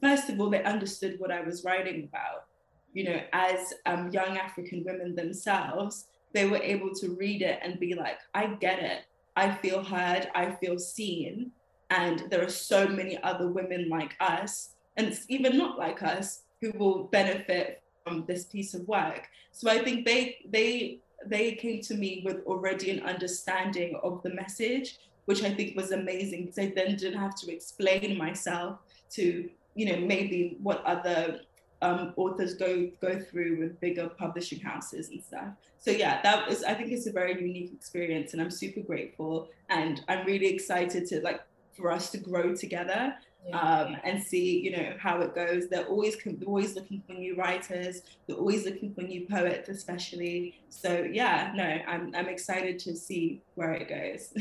first 0.02 0.30
of 0.30 0.40
all 0.40 0.50
they 0.50 0.64
understood 0.64 1.20
what 1.20 1.32
i 1.32 1.42
was 1.42 1.64
writing 1.64 2.04
about. 2.10 2.46
You 2.94 3.06
know 3.06 3.22
as 3.32 3.74
um, 3.86 4.12
young 4.12 4.38
african 4.38 4.84
women 4.86 5.16
themselves 5.16 6.08
they 6.34 6.46
were 6.46 6.58
able 6.58 6.94
to 6.96 7.12
read 7.12 7.42
it 7.42 7.60
and 7.64 7.80
be 7.80 7.94
like 7.94 8.20
i 8.34 8.48
get 8.48 8.80
it. 8.80 9.04
I 9.36 9.56
feel 9.56 9.82
heard. 9.82 10.30
I 10.36 10.52
feel 10.60 10.78
seen. 10.78 11.52
And 11.90 12.26
there 12.30 12.44
are 12.44 12.50
so 12.50 12.88
many 12.88 13.22
other 13.24 13.48
women 13.48 13.88
like 13.90 14.16
us 14.20 14.72
and 14.98 15.18
even 15.30 15.58
not 15.58 15.78
like 15.78 16.04
us 16.04 16.42
who 16.60 16.72
will 16.72 17.06
benefit 17.06 17.82
from 18.04 18.26
this 18.26 18.46
piece 18.46 18.74
of 18.74 18.88
work. 18.88 19.30
So 19.52 19.70
i 19.70 19.80
think 19.84 20.06
they 20.06 20.38
they 20.50 21.00
they 21.26 21.54
came 21.54 21.82
to 21.82 21.96
me 21.96 22.24
with 22.26 22.44
already 22.46 22.90
an 22.92 23.02
understanding 23.04 24.00
of 24.04 24.22
the 24.24 24.34
message, 24.34 24.98
which 25.26 25.44
I 25.44 25.54
think 25.54 25.76
was 25.76 25.92
amazing 25.92 26.46
because 26.46 26.60
I 26.60 26.74
then 26.76 26.96
didn't 26.96 27.20
have 27.20 27.36
to 27.36 27.54
explain 27.54 28.18
myself 28.18 28.80
to, 29.12 29.50
you 29.76 29.86
know, 29.86 30.00
maybe 30.00 30.58
what 30.62 30.84
other 30.86 31.42
um, 31.82 32.14
authors 32.16 32.54
go 32.54 32.90
go 33.02 33.20
through 33.20 33.60
with 33.60 33.80
bigger 33.80 34.10
publishing 34.10 34.60
houses 34.60 35.10
and 35.10 35.24
stuff. 35.24 35.50
So 35.80 35.92
yeah, 35.92 36.22
that 36.22 36.48
was 36.48 36.64
I 36.64 36.74
think 36.74 36.92
it's 36.92 37.08
a 37.08 37.12
very 37.12 37.34
unique 37.42 37.72
experience, 37.74 38.34
and 38.34 38.42
I'm 38.42 38.52
super 38.52 38.82
grateful, 38.82 39.50
and 39.70 40.02
I'm 40.08 40.26
really 40.26 40.48
excited 40.48 41.08
to 41.08 41.22
like 41.22 41.42
for 41.74 41.92
us 41.92 42.12
to 42.12 42.18
grow 42.18 42.56
together 42.56 43.16
um, 43.54 43.98
and 44.04 44.22
see, 44.22 44.60
you 44.60 44.72
know, 44.72 44.94
how 45.00 45.20
it 45.22 45.34
goes. 45.34 45.68
They're 45.68 45.88
always 45.88 46.16
they're 46.24 46.48
always 46.48 46.76
looking 46.76 47.02
for 47.08 47.14
new 47.14 47.36
writers. 47.36 48.04
They're 48.28 48.38
always 48.38 48.66
looking 48.66 48.94
for 48.94 49.02
new 49.02 49.26
poets, 49.28 49.68
especially. 49.68 50.56
So 50.70 51.08
yeah, 51.12 51.52
no, 51.56 51.64
I'm 51.64 52.14
I'm 52.16 52.30
excited 52.30 52.78
to 52.80 52.96
see 52.96 53.42
where 53.56 53.74
it 53.74 53.90
goes. 53.90 54.34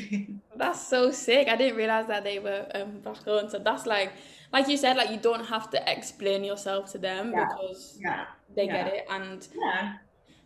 that's 0.57 0.87
so 0.87 1.11
sick. 1.11 1.49
I 1.49 1.57
didn't 1.57 1.77
realize 1.77 2.07
that 2.09 2.25
they 2.25 2.39
were 2.39 2.67
um, 2.75 3.01
black 3.03 3.27
owned. 3.27 3.51
So 3.51 3.59
that's 3.59 3.87
like, 3.87 4.13
like 4.53 4.69
you 4.69 4.77
said, 4.77 4.97
like 4.97 5.11
you 5.11 5.19
don't 5.19 5.47
have 5.47 5.71
to 5.71 5.91
explain 5.91 6.45
yourself 6.45 6.91
to 6.93 6.99
them 6.99 7.33
yeah. 7.33 7.47
because 7.47 7.99
yeah. 8.01 8.25
they 8.57 8.67
yeah. 8.67 8.85
get 8.85 8.95
it, 8.95 9.07
and 9.11 9.49
yeah. 9.55 9.95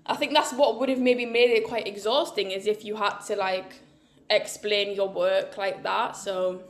I 0.07 0.17
think 0.17 0.35
that's 0.35 0.53
what 0.53 0.79
would 0.79 0.91
have 0.91 1.01
maybe 1.01 1.25
made 1.25 1.51
it 1.51 1.65
quite 1.65 1.87
exhausting 1.87 2.51
is 2.51 2.67
if 2.67 2.85
you 2.85 2.97
had 2.97 3.21
to 3.27 3.37
like 3.37 3.81
explain 4.29 4.95
your 4.95 5.09
work 5.09 5.57
like 5.57 5.83
that. 5.83 6.17
So 6.17 6.63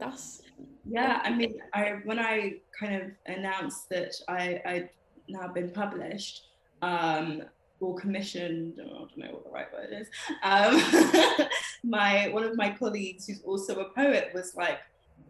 that's 0.00 0.42
yeah 0.88 1.20
i 1.24 1.30
mean 1.30 1.60
i 1.74 1.98
when 2.04 2.18
i 2.18 2.54
kind 2.78 3.02
of 3.02 3.10
announced 3.26 3.88
that 3.90 4.12
i 4.28 4.60
i'd 4.66 4.88
now 5.28 5.46
been 5.48 5.70
published 5.70 6.48
um 6.82 7.42
or 7.80 7.94
commissioned 7.96 8.78
i 8.80 8.88
don't 8.88 9.16
know 9.16 9.30
what 9.30 9.44
the 9.44 9.50
right 9.50 9.72
word 9.72 9.90
is 9.92 10.08
um 10.42 11.46
my 11.84 12.28
one 12.28 12.42
of 12.42 12.56
my 12.56 12.70
colleagues 12.70 13.26
who's 13.26 13.42
also 13.42 13.80
a 13.80 13.90
poet 13.90 14.30
was 14.34 14.54
like 14.56 14.78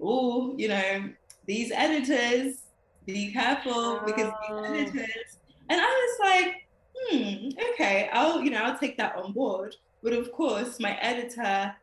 oh 0.00 0.54
you 0.56 0.68
know 0.68 1.10
these 1.50 1.71
editors 1.87 2.62
be 3.07 3.33
careful 3.33 4.00
because 4.07 4.30
these 4.42 4.50
oh. 4.50 4.64
editors 4.64 5.30
and 5.69 5.80
i 5.80 5.90
was 6.02 6.14
like 6.28 6.50
hmm 6.97 7.49
okay 7.71 8.09
i'll 8.12 8.40
you 8.45 8.50
know 8.50 8.62
i'll 8.64 8.78
take 8.78 8.97
that 8.97 9.16
on 9.16 9.33
board 9.33 9.75
but 10.02 10.12
of 10.12 10.30
course 10.33 10.78
my 10.78 10.95
editor 11.00 11.75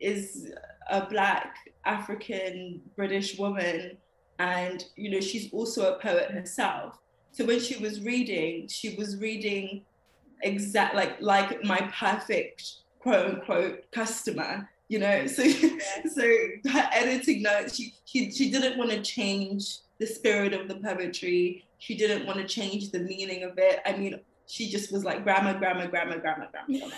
is 0.00 0.52
a 0.90 1.06
black 1.06 1.56
African 1.84 2.80
British 2.96 3.38
woman, 3.38 3.96
and 4.38 4.84
you 4.96 5.10
know 5.10 5.20
she's 5.20 5.52
also 5.52 5.94
a 5.94 5.98
poet 6.00 6.30
herself. 6.30 6.98
So 7.32 7.44
when 7.44 7.60
she 7.60 7.76
was 7.82 8.00
reading, 8.00 8.68
she 8.68 8.94
was 8.96 9.16
reading 9.16 9.82
exact 10.42 10.94
like 10.94 11.20
like 11.20 11.64
my 11.64 11.80
perfect 11.98 12.62
quote 13.00 13.34
unquote 13.34 13.90
customer. 13.90 14.68
You 14.88 14.98
know, 14.98 15.26
so 15.28 15.42
so 15.42 16.22
her 16.72 16.88
editing 16.92 17.42
notes, 17.42 17.76
she 17.76 17.94
she 18.04 18.30
she 18.30 18.50
didn't 18.50 18.78
want 18.78 18.90
to 18.90 19.02
change 19.02 19.78
the 19.98 20.06
spirit 20.06 20.52
of 20.52 20.68
the 20.68 20.76
poetry. 20.76 21.64
She 21.78 21.96
didn't 21.96 22.26
want 22.26 22.38
to 22.38 22.46
change 22.46 22.90
the 22.90 23.00
meaning 23.00 23.44
of 23.44 23.58
it. 23.58 23.80
I 23.86 23.96
mean, 23.96 24.20
she 24.48 24.70
just 24.70 24.90
was 24.90 25.04
like 25.04 25.24
grammar, 25.24 25.58
grammar, 25.58 25.86
grammar, 25.88 26.18
grammar, 26.18 26.48
grammar. 26.50 26.66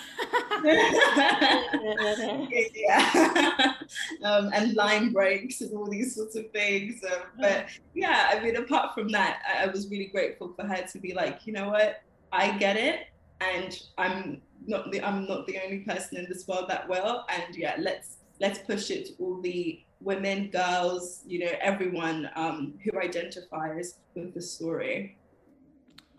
yeah. 2.75 3.75
um, 4.25 4.51
and 4.55 4.75
line 4.75 5.13
breaks 5.13 5.61
and 5.61 5.77
all 5.77 5.91
these 5.91 6.15
sorts 6.15 6.37
of 6.37 6.49
things. 6.53 7.03
Um, 7.05 7.23
but 7.41 7.67
yeah, 7.93 8.31
I 8.33 8.41
mean, 8.41 8.55
apart 8.55 8.95
from 8.95 9.09
that, 9.09 9.41
I, 9.49 9.65
I 9.65 9.67
was 9.67 9.91
really 9.91 10.07
grateful 10.07 10.55
for 10.55 10.65
her 10.65 10.87
to 10.93 10.99
be 10.99 11.13
like, 11.13 11.41
you 11.45 11.53
know 11.53 11.71
what, 11.71 12.03
I 12.31 12.57
get 12.57 12.77
it, 12.77 13.09
and 13.41 13.79
I'm 13.99 14.43
not 14.67 14.91
the 14.93 15.03
I'm 15.03 15.27
not 15.27 15.47
the 15.47 15.59
only 15.65 15.81
person 15.81 16.19
in 16.19 16.27
this 16.29 16.47
world 16.47 16.69
that 16.69 16.89
will. 16.89 17.25
And 17.29 17.57
yeah, 17.57 17.77
let's 17.79 18.19
let's 18.41 18.59
push 18.59 18.91
it 18.91 19.07
to 19.07 19.13
all 19.19 19.41
the 19.41 19.81
women, 20.01 20.49
girls, 20.51 21.23
you 21.27 21.41
know, 21.41 21.53
everyone 21.61 22.31
um, 22.35 22.75
who 22.83 22.99
identifies 22.99 23.97
with 24.15 24.35
the 24.35 24.43
story. 24.43 25.17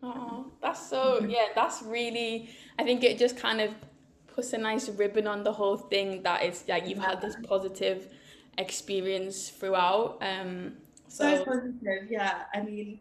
Oh, 0.03 0.47
that's 0.61 0.89
so 0.89 1.23
yeah, 1.27 1.47
that's 1.55 1.81
really 1.83 2.49
I 2.79 2.83
think 2.83 3.03
it 3.03 3.17
just 3.17 3.37
kind 3.37 3.61
of 3.61 3.73
puts 4.27 4.53
a 4.53 4.57
nice 4.57 4.89
ribbon 4.89 5.27
on 5.27 5.43
the 5.43 5.51
whole 5.51 5.77
thing 5.77 6.23
that 6.23 6.43
it's 6.43 6.67
like 6.67 6.87
you've 6.87 7.03
had 7.03 7.21
this 7.21 7.35
positive 7.43 8.07
experience 8.57 9.49
throughout. 9.49 10.17
Um 10.21 10.73
so, 11.07 11.35
so 11.35 11.45
positive, 11.45 12.09
yeah. 12.09 12.43
I 12.53 12.61
mean, 12.61 12.99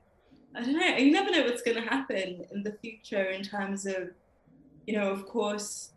I 0.54 0.62
don't 0.62 0.72
know, 0.72 0.96
you 0.96 1.12
never 1.12 1.30
know 1.30 1.44
what's 1.44 1.62
gonna 1.62 1.80
happen 1.80 2.44
in 2.50 2.62
the 2.62 2.72
future 2.72 3.24
in 3.24 3.42
terms 3.42 3.86
of, 3.86 4.10
you 4.86 4.94
know, 4.94 5.10
of 5.10 5.26
course 5.26 5.92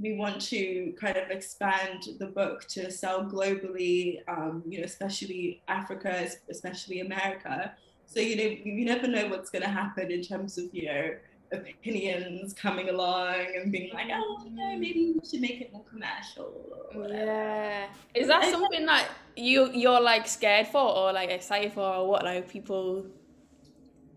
we 0.00 0.14
want 0.14 0.40
to 0.40 0.94
kind 1.00 1.16
of 1.16 1.30
expand 1.30 2.08
the 2.18 2.26
book 2.26 2.66
to 2.68 2.90
sell 2.90 3.24
globally, 3.24 4.20
um, 4.28 4.62
you 4.66 4.78
know, 4.78 4.84
especially 4.84 5.60
Africa, 5.68 6.28
especially 6.48 7.00
America. 7.00 7.74
So 8.06 8.20
you 8.20 8.36
know, 8.36 8.56
you 8.64 8.84
never 8.84 9.06
know 9.06 9.28
what's 9.28 9.50
going 9.50 9.62
to 9.62 9.68
happen 9.68 10.10
in 10.10 10.22
terms 10.22 10.56
of 10.56 10.72
you 10.72 10.86
know 10.86 11.10
opinions 11.52 12.52
coming 12.52 12.90
along 12.90 13.46
and 13.56 13.72
being 13.72 13.92
like, 13.92 14.08
oh, 14.12 14.42
you 14.44 14.50
know, 14.50 14.78
maybe 14.78 15.14
we 15.14 15.28
should 15.28 15.40
make 15.40 15.60
it 15.60 15.72
more 15.72 15.84
commercial. 15.84 16.52
Yeah, 16.94 17.86
is 18.14 18.28
that 18.28 18.44
something 18.50 18.86
that 18.86 19.08
you 19.36 19.70
you're 19.72 20.00
like 20.00 20.26
scared 20.26 20.68
for 20.68 20.80
or 20.80 21.12
like 21.12 21.30
excited 21.30 21.72
for, 21.72 21.82
or 21.82 22.08
what? 22.08 22.24
Like 22.24 22.48
people 22.48 23.06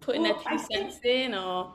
putting 0.02 0.24
well, 0.24 0.42
their 0.44 0.58
two 0.58 0.64
cents 0.64 1.00
in, 1.04 1.34
or 1.34 1.72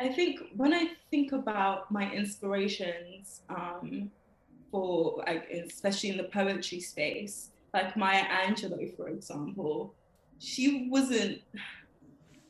I 0.00 0.08
think 0.08 0.40
when 0.56 0.74
I 0.74 0.90
think 1.10 1.32
about 1.32 1.90
my 1.90 2.10
inspirations 2.12 3.42
um, 3.48 4.10
for 4.70 5.24
like 5.26 5.48
especially 5.50 6.10
in 6.10 6.18
the 6.18 6.24
poetry 6.24 6.80
space, 6.80 7.50
like 7.72 7.96
Maya 7.96 8.24
Angelou, 8.24 8.94
for 8.96 9.08
example 9.08 9.94
she 10.38 10.88
wasn't 10.90 11.40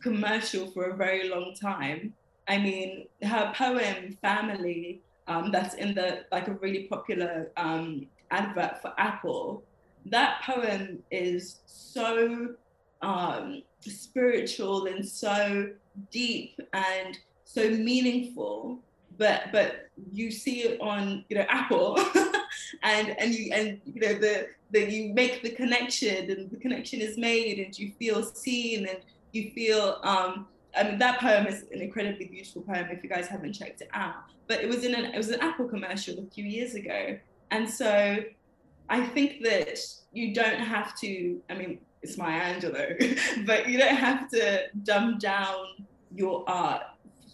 commercial 0.02 0.70
for 0.70 0.84
a 0.84 0.96
very 0.96 1.28
long 1.28 1.54
time. 1.54 2.12
I 2.48 2.58
mean, 2.58 3.06
her 3.22 3.52
poem 3.56 4.18
"Family" 4.20 5.00
um, 5.26 5.50
that's 5.50 5.74
in 5.74 5.94
the 5.94 6.24
like 6.30 6.48
a 6.48 6.54
really 6.54 6.84
popular 6.84 7.50
um, 7.56 8.06
advert 8.30 8.82
for 8.82 8.92
Apple. 8.98 9.62
That 10.06 10.42
poem 10.42 11.02
is 11.10 11.60
so 11.66 12.54
um, 13.00 13.62
spiritual 13.90 14.86
and 14.86 15.06
so 15.06 15.70
deep 16.10 16.58
and 16.72 17.18
so 17.44 17.70
meaningful. 17.70 18.78
But 19.16 19.52
but 19.52 19.90
you 20.12 20.30
see 20.30 20.62
it 20.62 20.80
on 20.80 21.24
you 21.28 21.36
know 21.36 21.46
Apple, 21.48 21.98
and 22.82 23.16
and 23.18 23.34
you 23.34 23.52
and 23.52 23.80
you 23.84 24.00
know 24.00 24.14
the 24.14 24.48
that 24.72 24.90
you 24.90 25.14
make 25.14 25.42
the 25.42 25.50
connection 25.50 26.30
and 26.30 26.50
the 26.50 26.56
connection 26.56 27.00
is 27.00 27.16
made 27.16 27.60
and 27.60 27.78
you 27.78 27.92
feel 27.98 28.24
seen 28.24 28.88
and 28.88 28.98
you 29.32 29.50
feel 29.52 30.00
um 30.02 30.48
I 30.76 30.82
mean 30.82 30.98
that 30.98 31.20
poem 31.20 31.46
is 31.46 31.64
an 31.72 31.80
incredibly 31.80 32.26
beautiful 32.26 32.62
poem 32.62 32.88
if 32.90 33.02
you 33.04 33.08
guys 33.08 33.28
haven't 33.28 33.52
checked 33.52 33.80
it 33.80 33.88
out. 33.94 34.14
But 34.48 34.60
it 34.62 34.68
was 34.68 34.84
in 34.84 34.94
an 34.94 35.06
it 35.06 35.16
was 35.16 35.30
an 35.30 35.40
Apple 35.40 35.68
commercial 35.68 36.18
a 36.18 36.26
few 36.34 36.44
years 36.44 36.74
ago. 36.74 37.18
And 37.50 37.70
so 37.70 38.18
I 38.88 39.06
think 39.06 39.42
that 39.44 39.78
you 40.12 40.34
don't 40.34 40.58
have 40.58 40.98
to 41.00 41.40
I 41.48 41.54
mean 41.54 41.78
it's 42.04 42.18
Maya 42.18 42.54
Angelou, 42.54 43.46
but 43.46 43.68
you 43.68 43.78
don't 43.78 43.96
have 43.96 44.28
to 44.30 44.68
dumb 44.82 45.18
down 45.18 45.86
your 46.14 46.44
art 46.46 46.82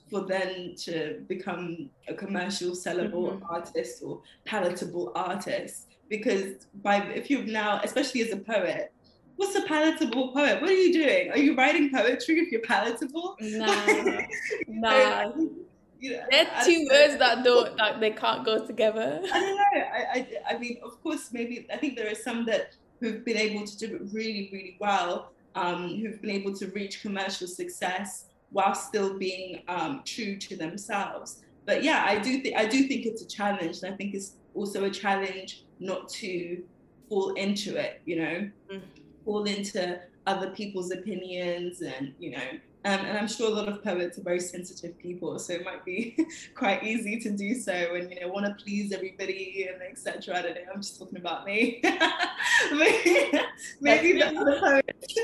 for 0.09 0.23
then 0.23 0.75
to 0.77 1.23
become 1.29 1.91
a 2.09 2.15
commercial 2.15 2.71
sellable 2.71 3.33
mm-hmm. 3.33 3.45
artist 3.51 4.03
or 4.03 4.23
palatable 4.45 5.13
artist 5.15 5.89
because 6.09 6.67
by 6.83 6.99
if 7.21 7.31
you've 7.31 7.47
now, 7.47 7.81
especially 7.83 8.23
as 8.23 8.33
a 8.33 8.37
poet, 8.37 8.93
what's 9.37 9.57
a 9.57 9.63
palatable 9.63 10.33
poet? 10.33 10.61
What 10.61 10.71
are 10.71 10.81
you 10.85 10.93
doing? 10.93 11.31
Are 11.31 11.39
you 11.39 11.57
writing 11.57 11.91
poetry 11.91 12.39
if 12.41 12.53
you're 12.53 12.63
palatable? 12.63 13.37
Nah, 13.41 14.23
nah. 14.69 15.33
You 16.03 16.13
know, 16.13 16.25
They're 16.31 16.49
two 16.65 16.89
words 16.91 17.19
that 17.19 17.45
don't 17.45 17.77
that 17.77 18.01
they 18.01 18.11
can't 18.11 18.43
go 18.43 18.67
together. 18.67 19.21
I 19.33 19.41
don't 19.41 19.57
know. 19.57 19.65
I, 19.75 20.01
I 20.15 20.55
I 20.55 20.59
mean, 20.59 20.79
of 20.83 21.03
course, 21.03 21.29
maybe 21.31 21.67
I 21.73 21.77
think 21.77 21.97
there 21.97 22.11
are 22.11 22.15
some 22.15 22.47
that 22.47 22.75
who've 23.01 23.25
been 23.25 23.37
able 23.37 23.67
to 23.67 23.79
do 23.79 23.97
it 23.97 24.03
really, 24.13 24.49
really 24.53 24.77
well, 24.81 25.33
um, 25.55 25.97
who've 25.97 26.21
been 26.21 26.31
able 26.31 26.55
to 26.55 26.67
reach 26.69 27.03
commercial 27.03 27.47
success 27.47 28.27
while 28.51 28.75
still 28.75 29.19
being 29.19 29.63
um, 29.69 30.03
true 30.05 30.37
to 30.37 30.57
themselves. 30.57 31.43
But 31.67 31.83
yeah, 31.83 32.05
I 32.07 32.19
do 32.19 32.41
think 32.41 32.57
I 32.57 32.67
do 32.67 32.89
think 32.89 33.07
it's 33.07 33.23
a 33.23 33.27
challenge, 33.27 33.83
and 33.83 33.93
I 33.93 33.97
think 33.97 34.15
it's 34.15 34.33
also 34.55 34.85
a 34.85 34.91
challenge 34.91 35.65
not 35.79 36.09
to 36.09 36.63
fall 37.09 37.31
into 37.35 37.77
it, 37.77 38.01
you 38.07 38.17
know, 38.17 38.51
mm. 38.73 38.81
fall 39.25 39.45
into 39.45 40.01
other 40.27 40.51
people's 40.51 40.93
opinions 40.93 41.83
and, 41.83 42.15
you 42.19 42.31
know, 42.31 42.49
um, 42.83 43.01
and 43.01 43.19
I'm 43.19 43.29
sure 43.29 43.49
a 43.49 43.55
lot 43.55 43.69
of 43.69 43.85
poets 43.85 44.17
are 44.19 44.23
very 44.23 44.41
sensitive 44.41 44.99
people, 44.99 45.39
so 45.39 45.53
it 45.53 45.65
might 45.65 45.85
be 45.85 46.17
quite 46.55 46.83
easy 46.83 47.21
to 47.21 47.31
do 47.31 47.55
so 47.55 47.73
and 47.73 48.11
you 48.11 48.21
know 48.21 48.29
want 48.29 48.47
to 48.47 48.65
please 48.65 48.91
everybody 48.93 49.69
and 49.71 49.83
etc. 49.83 50.39
I 50.39 50.43
don't 50.43 50.55
know. 50.55 50.61
I'm 50.75 50.81
just 50.81 50.99
talking 50.99 51.19
about 51.19 51.45
me. 51.45 51.83
maybe 52.73 53.39
maybe 53.83 54.13
the 54.15 54.29
other 54.29 54.61
poets 54.61 55.15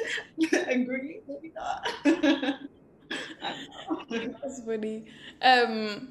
agree, 0.68 1.20
maybe 1.26 1.52
not. 1.54 1.88
That's 4.10 4.60
funny. 4.62 5.06
Um, 5.40 6.08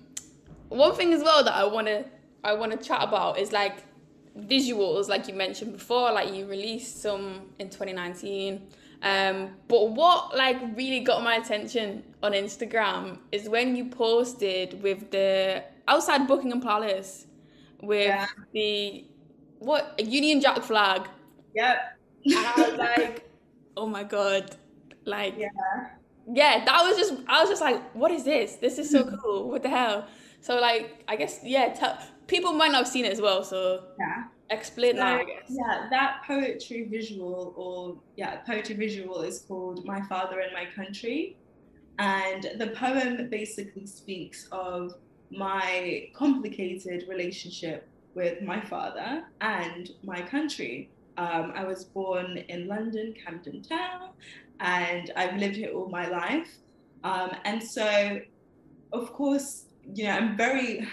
one 0.70 0.96
thing 0.96 1.14
as 1.14 1.22
well 1.22 1.44
that 1.44 1.54
I 1.54 1.66
want 1.66 1.86
to 1.88 2.06
I 2.44 2.54
want 2.54 2.72
to 2.72 2.78
chat 2.78 3.04
about 3.04 3.38
is 3.38 3.52
like 3.52 3.84
visuals, 4.36 5.08
like 5.08 5.28
you 5.28 5.36
mentioned 5.36 5.74
before, 5.74 6.12
like 6.12 6.34
you 6.34 6.48
released 6.48 7.02
some 7.02 7.42
in 7.60 7.70
2019. 7.70 8.68
Um, 9.02 9.52
but 9.68 9.92
what 9.92 10.36
like 10.36 10.58
really 10.76 11.02
got 11.02 11.24
my 11.24 11.36
attention 11.36 12.04
on 12.24 12.32
Instagram 12.32 13.20
is 13.32 13.48
when 13.48 13.76
you 13.76 13.86
posted 13.86 14.82
with 14.82 15.12
the 15.12 15.64
outside 15.88 16.28
Buckingham 16.28 16.62
Palace 16.62 17.28
with 17.82 18.08
yeah. 18.08 18.26
the 18.54 19.06
what 19.60 19.96
a 20.00 20.04
Union 20.04 20.42
Jack 20.42 20.62
flag. 20.64 21.08
Yep. 21.56 21.98
And 22.26 22.36
I 22.36 22.54
was 22.58 22.78
like, 22.78 23.30
oh 23.78 23.88
my 23.88 24.04
god, 24.04 24.56
like 25.06 25.36
Yeah. 25.38 25.50
yeah, 26.32 26.66
that 26.66 26.84
was 26.84 26.98
just 26.98 27.14
I 27.28 27.42
was 27.42 27.50
just 27.50 27.62
like, 27.62 27.82
what 27.94 28.12
is 28.12 28.24
this? 28.24 28.56
This 28.56 28.80
is 28.80 28.90
so 28.90 29.04
cool. 29.24 29.50
What 29.50 29.64
the 29.64 29.70
hell? 29.70 30.08
So 30.42 30.60
like, 30.60 31.04
I 31.08 31.16
guess 31.16 31.40
yeah, 31.44 31.74
tell, 31.74 31.98
people 32.28 32.54
might 32.54 32.72
not 32.72 32.86
have 32.86 32.88
seen 32.88 33.06
it 33.06 33.12
as 33.12 33.22
well. 33.22 33.44
So 33.44 33.84
Yeah. 34.00 34.24
Explain 34.56 34.96
that, 34.98 35.16
I 35.16 35.20
So, 35.20 35.26
guess. 35.28 35.50
yeah, 35.50 35.88
that 35.90 36.24
poetry 36.28 36.88
visual, 36.90 37.54
or 37.56 37.98
yeah, 38.18 38.38
poetry 38.42 38.76
visual 38.76 39.22
is 39.22 39.40
called 39.48 39.86
My 39.86 40.02
Father 40.12 40.40
and 40.40 40.52
My 40.54 40.66
Country. 40.76 41.38
And 42.00 42.42
the 42.58 42.68
poem 42.86 43.30
basically 43.30 43.86
speaks 43.86 44.48
of 44.52 44.94
my 45.32 46.10
complicated 46.14 47.06
relationship 47.08 47.88
with 48.16 48.42
my 48.42 48.60
father 48.62 49.24
and 49.42 49.92
my 50.04 50.22
country. 50.22 50.90
Um, 51.18 51.54
I 51.56 51.64
was 51.64 51.86
born 51.86 52.38
in 52.54 52.68
London, 52.68 53.14
Camden 53.24 53.62
Town, 53.64 54.10
and 54.60 55.12
I've 55.16 55.38
lived 55.38 55.56
here 55.56 55.72
all 55.72 55.90
my 55.90 56.08
life. 56.08 56.52
Um, 57.04 57.32
and 57.46 57.64
so, 57.64 58.20
of 58.92 59.14
course, 59.14 59.66
you 59.94 60.06
know, 60.06 60.12
I'm 60.12 60.36
very 60.36 60.88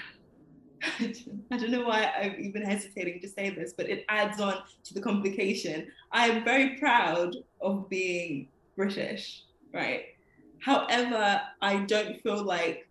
I 0.83 1.57
don't 1.57 1.71
know 1.71 1.85
why 1.87 2.13
I'm 2.21 2.37
even 2.41 2.63
hesitating 2.63 3.21
to 3.21 3.29
say 3.29 3.51
this, 3.51 3.73
but 3.77 3.89
it 3.89 4.05
adds 4.09 4.41
on 4.41 4.55
to 4.85 4.95
the 4.95 5.01
complication. 5.01 5.89
I 6.11 6.29
am 6.29 6.45
very 6.45 6.77
proud 6.79 7.37
of 7.61 7.89
being 7.89 8.49
British, 8.77 9.45
right? 9.73 10.07
However, 10.61 11.41
I 11.61 11.79
don't 11.85 12.21
feel 12.23 12.45
like 12.45 12.89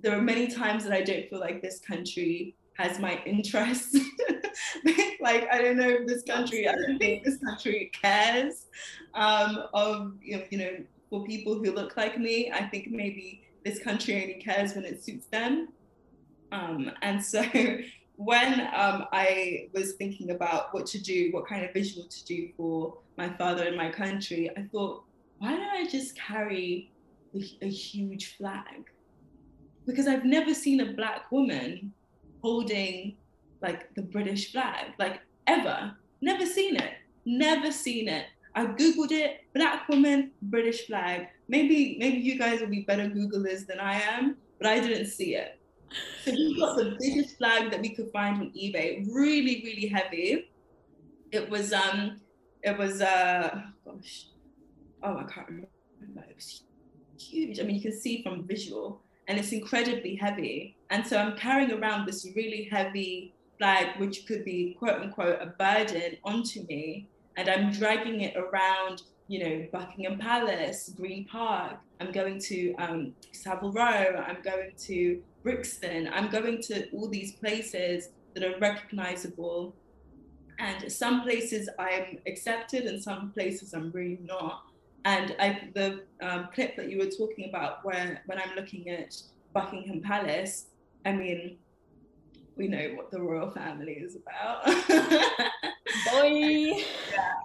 there 0.00 0.16
are 0.16 0.22
many 0.22 0.48
times 0.48 0.84
that 0.84 0.92
I 0.92 1.02
don't 1.02 1.28
feel 1.28 1.40
like 1.40 1.62
this 1.62 1.80
country 1.80 2.56
has 2.74 2.98
my 2.98 3.22
interests. 3.24 3.96
like 5.20 5.48
I 5.52 5.62
don't 5.62 5.76
know 5.76 5.88
if 5.88 6.06
this 6.06 6.22
country, 6.22 6.68
I 6.68 6.74
don't 6.74 6.98
think 6.98 7.24
this 7.24 7.38
country 7.38 7.90
cares 8.00 8.66
um, 9.14 9.64
of 9.74 10.14
you 10.20 10.36
know, 10.38 10.44
you 10.50 10.58
know 10.58 10.76
for 11.08 11.24
people 11.24 11.54
who 11.54 11.72
look 11.72 11.96
like 11.96 12.18
me. 12.18 12.50
I 12.50 12.64
think 12.64 12.88
maybe 12.90 13.42
this 13.64 13.78
country 13.78 14.14
only 14.14 14.40
cares 14.42 14.74
when 14.74 14.84
it 14.84 15.04
suits 15.04 15.26
them. 15.26 15.68
Um, 16.52 16.90
and 17.00 17.24
so 17.24 17.42
when 18.16 18.60
um, 18.74 19.06
I 19.12 19.68
was 19.72 19.94
thinking 19.94 20.30
about 20.30 20.72
what 20.72 20.86
to 20.86 21.00
do, 21.00 21.30
what 21.32 21.46
kind 21.48 21.64
of 21.64 21.72
visual 21.72 22.06
to 22.06 22.24
do 22.24 22.50
for 22.56 22.98
my 23.16 23.30
father 23.30 23.64
and 23.64 23.76
my 23.76 23.90
country, 23.90 24.50
I 24.56 24.62
thought, 24.70 25.02
why 25.38 25.50
don't 25.50 25.62
I 25.62 25.88
just 25.88 26.14
carry 26.14 26.92
a, 27.34 27.42
a 27.62 27.68
huge 27.68 28.36
flag? 28.36 28.90
Because 29.86 30.06
I've 30.06 30.24
never 30.24 30.54
seen 30.54 30.80
a 30.80 30.92
black 30.92 31.32
woman 31.32 31.92
holding 32.42 33.16
like 33.60 33.94
the 33.94 34.02
British 34.02 34.52
flag, 34.52 34.92
like 34.98 35.20
ever. 35.46 35.96
Never 36.20 36.46
seen 36.46 36.76
it. 36.76 36.92
Never 37.24 37.72
seen 37.72 38.08
it. 38.08 38.26
I 38.54 38.66
googled 38.66 39.12
it. 39.12 39.40
Black 39.54 39.88
woman, 39.88 40.30
British 40.42 40.86
flag. 40.86 41.28
Maybe 41.48 41.96
maybe 41.98 42.18
you 42.18 42.38
guys 42.38 42.60
will 42.60 42.68
be 42.68 42.82
better 42.82 43.08
Googlers 43.08 43.66
than 43.66 43.80
I 43.80 44.00
am, 44.00 44.36
but 44.58 44.66
I 44.66 44.80
didn't 44.80 45.06
see 45.06 45.34
it. 45.34 45.58
So 46.24 46.32
we 46.32 46.58
got 46.58 46.76
the 46.76 46.96
biggest 47.00 47.36
flag 47.36 47.70
that 47.70 47.80
we 47.80 47.94
could 47.94 48.10
find 48.12 48.40
on 48.40 48.50
eBay, 48.50 49.06
really, 49.12 49.62
really 49.64 49.88
heavy. 49.88 50.50
It 51.30 51.48
was 51.50 51.72
um, 51.72 52.20
it 52.62 52.78
was 52.78 53.00
uh, 53.00 53.62
gosh, 53.84 54.26
oh 55.02 55.16
I 55.16 55.24
can't 55.24 55.48
remember. 55.48 55.68
It 56.28 56.36
was 56.36 56.62
huge. 57.18 57.60
I 57.60 57.64
mean, 57.64 57.76
you 57.76 57.82
can 57.82 57.98
see 57.98 58.22
from 58.22 58.46
visual, 58.46 59.00
and 59.28 59.38
it's 59.38 59.52
incredibly 59.52 60.14
heavy. 60.14 60.76
And 60.90 61.06
so 61.06 61.16
I'm 61.16 61.36
carrying 61.36 61.72
around 61.72 62.06
this 62.06 62.26
really 62.36 62.68
heavy 62.70 63.34
flag, 63.58 63.98
which 63.98 64.26
could 64.26 64.44
be 64.44 64.76
quote 64.78 65.00
unquote 65.00 65.38
a 65.40 65.46
burden 65.46 66.16
onto 66.24 66.64
me, 66.66 67.08
and 67.36 67.48
I'm 67.48 67.72
dragging 67.72 68.20
it 68.20 68.36
around. 68.36 69.02
You 69.28 69.44
know, 69.44 69.66
Buckingham 69.72 70.18
Palace, 70.18 70.92
Green 70.94 71.24
Park. 71.24 71.78
I'm 72.02 72.10
going 72.10 72.40
to 72.40 72.74
um, 72.78 73.14
Savile 73.30 73.70
Row. 73.70 74.24
I'm 74.26 74.42
going 74.42 74.72
to 74.86 75.22
Brixton. 75.44 76.10
I'm 76.12 76.30
going 76.30 76.60
to 76.62 76.90
all 76.90 77.08
these 77.08 77.32
places 77.32 78.08
that 78.34 78.42
are 78.42 78.58
recognizable. 78.58 79.76
And 80.58 80.90
some 80.90 81.22
places 81.22 81.68
I'm 81.78 82.18
accepted, 82.26 82.84
and 82.86 83.00
some 83.00 83.30
places 83.30 83.72
I'm 83.72 83.92
really 83.92 84.18
not. 84.24 84.64
And 85.04 85.36
I, 85.38 85.68
the 85.74 86.02
um, 86.20 86.48
clip 86.52 86.74
that 86.76 86.90
you 86.90 86.98
were 86.98 87.06
talking 87.06 87.48
about, 87.48 87.84
where 87.84 88.22
when 88.26 88.38
I'm 88.38 88.54
looking 88.56 88.88
at 88.88 89.14
Buckingham 89.52 90.00
Palace, 90.00 90.66
I 91.06 91.12
mean, 91.12 91.56
we 92.56 92.66
know 92.66 92.94
what 92.96 93.12
the 93.12 93.20
royal 93.20 93.50
family 93.52 93.92
is 93.92 94.16
about. 94.16 94.64
Boy. 96.10 96.82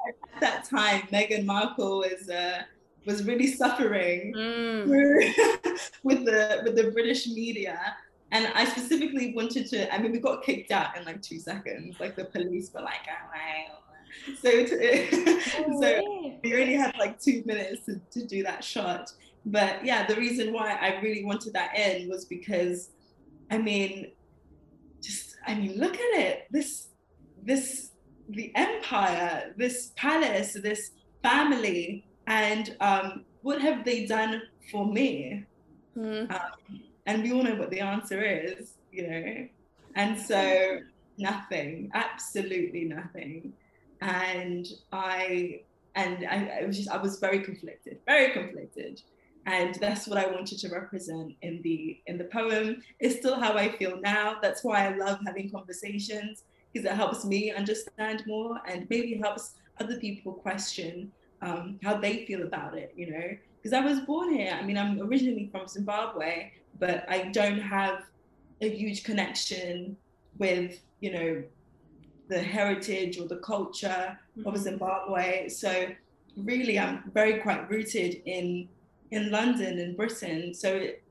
At 0.07 0.41
that 0.41 0.65
time, 0.65 1.01
Meghan 1.11 1.45
Markle 1.45 1.99
was 1.99 2.29
uh, 2.29 2.63
was 3.07 3.23
really 3.23 3.47
suffering 3.47 4.33
Mm. 4.35 4.87
with 6.03 6.25
the 6.25 6.61
with 6.63 6.75
the 6.75 6.91
British 6.91 7.27
media. 7.27 7.79
And 8.31 8.51
I 8.53 8.65
specifically 8.65 9.33
wanted 9.33 9.67
to. 9.69 9.93
I 9.93 9.97
mean, 9.99 10.11
we 10.11 10.19
got 10.19 10.43
kicked 10.43 10.71
out 10.71 10.97
in 10.97 11.05
like 11.05 11.21
two 11.21 11.39
seconds. 11.39 11.97
Like 11.99 12.15
the 12.17 12.25
police 12.25 12.71
were 12.73 12.81
like, 12.81 13.05
"Oh, 13.09 13.25
wow." 13.33 13.77
So, 14.41 14.65
to, 14.65 15.41
so 15.81 16.37
we 16.43 16.53
only 16.53 16.73
had 16.73 16.97
like 16.97 17.19
two 17.19 17.43
minutes 17.45 17.85
to, 17.85 18.01
to 18.11 18.27
do 18.27 18.43
that 18.43 18.63
shot. 18.63 19.13
But 19.45 19.85
yeah, 19.85 20.05
the 20.05 20.15
reason 20.15 20.51
why 20.51 20.73
I 20.73 20.99
really 20.99 21.23
wanted 21.23 21.53
that 21.53 21.77
in 21.77 22.09
was 22.09 22.25
because, 22.25 22.89
I 23.49 23.57
mean, 23.57 24.11
just 25.01 25.37
I 25.47 25.55
mean, 25.55 25.77
look 25.77 25.95
at 25.95 26.19
it. 26.19 26.47
This, 26.51 26.89
this, 27.43 27.91
the 28.27 28.51
empire, 28.55 29.53
this 29.55 29.93
palace, 29.95 30.53
this 30.61 30.91
family, 31.23 32.06
and 32.27 32.75
um, 32.81 33.25
what 33.41 33.61
have 33.61 33.85
they 33.85 34.05
done 34.05 34.41
for 34.69 34.85
me? 34.85 35.45
Mm. 35.97 36.29
Um, 36.29 36.81
and 37.05 37.23
we 37.23 37.31
all 37.31 37.41
know 37.41 37.55
what 37.55 37.71
the 37.71 37.79
answer 37.79 38.21
is, 38.21 38.73
you 38.91 39.07
know. 39.07 39.47
And 39.95 40.19
so 40.19 40.79
nothing, 41.17 41.89
absolutely 41.93 42.83
nothing. 42.83 43.53
And 44.01 44.67
I 44.91 45.61
and 45.95 46.27
I, 46.29 46.59
I 46.61 46.65
was 46.65 46.77
just 46.77 46.89
I 46.89 46.97
was 46.97 47.17
very 47.19 47.39
conflicted, 47.39 47.99
very 48.05 48.31
conflicted. 48.31 49.01
And 49.45 49.75
that's 49.75 50.07
what 50.07 50.17
I 50.17 50.27
wanted 50.27 50.59
to 50.59 50.69
represent 50.69 51.33
in 51.41 51.61
the 51.61 51.99
in 52.07 52.17
the 52.17 52.25
poem. 52.25 52.83
It's 52.99 53.19
still 53.19 53.39
how 53.39 53.53
I 53.53 53.71
feel 53.77 53.99
now. 54.01 54.37
That's 54.41 54.63
why 54.63 54.85
I 54.85 54.97
love 54.97 55.19
having 55.25 55.49
conversations 55.49 56.43
because 56.73 56.85
it 56.85 56.93
helps 56.93 57.23
me 57.23 57.53
understand 57.53 58.23
more 58.27 58.59
and 58.67 58.85
maybe 58.89 59.17
helps 59.17 59.53
other 59.79 59.97
people 59.97 60.33
question 60.33 61.11
um, 61.41 61.79
how 61.83 61.97
they 61.97 62.25
feel 62.25 62.43
about 62.43 62.77
it. 62.77 62.93
You 62.95 63.11
know, 63.11 63.37
because 63.57 63.73
I 63.73 63.81
was 63.81 63.99
born 64.01 64.33
here. 64.33 64.57
I 64.59 64.63
mean, 64.65 64.77
I'm 64.77 64.99
originally 65.01 65.49
from 65.51 65.67
Zimbabwe, 65.67 66.51
but 66.79 67.05
I 67.09 67.29
don't 67.29 67.59
have 67.59 68.03
a 68.61 68.69
huge 68.69 69.03
connection 69.03 69.97
with 70.37 70.79
you 70.99 71.11
know 71.11 71.43
the 72.27 72.41
heritage 72.41 73.17
or 73.19 73.27
the 73.27 73.37
culture 73.37 74.17
of 74.45 74.53
Mhm. 74.53 74.57
Zimbabwe. 74.57 75.49
So 75.49 75.87
really, 76.35 76.77
I'm 76.77 77.09
very 77.13 77.39
quite 77.39 77.69
rooted 77.69 78.21
in 78.25 78.67
in 79.11 79.31
London 79.31 79.79
and 79.79 79.95
Britain. 79.95 80.53
So 80.53 80.69
it's 80.75 81.01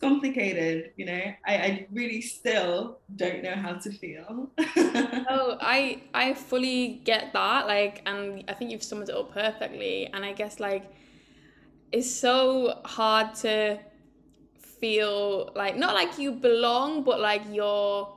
complicated, 0.00 0.92
you 0.96 1.04
know. 1.04 1.22
I, 1.46 1.54
I 1.54 1.86
really 1.92 2.20
still 2.20 2.98
don't 3.16 3.42
know 3.42 3.54
how 3.54 3.74
to 3.74 3.90
feel. 3.90 4.50
Oh, 5.32 5.56
I 5.60 6.02
I 6.12 6.34
fully 6.34 7.00
get 7.04 7.32
that. 7.32 7.66
Like, 7.66 8.02
and 8.06 8.44
I 8.48 8.54
think 8.54 8.70
you've 8.72 8.82
summed 8.82 9.08
it 9.08 9.14
up 9.14 9.32
perfectly. 9.32 10.06
And 10.12 10.24
I 10.24 10.32
guess 10.32 10.58
like 10.58 10.90
it's 11.92 12.12
so 12.12 12.80
hard 12.84 13.34
to 13.36 13.78
feel 14.58 15.52
like 15.54 15.76
not 15.76 15.94
like 15.94 16.18
you 16.18 16.32
belong, 16.32 17.04
but 17.04 17.20
like 17.20 17.42
you're 17.50 18.08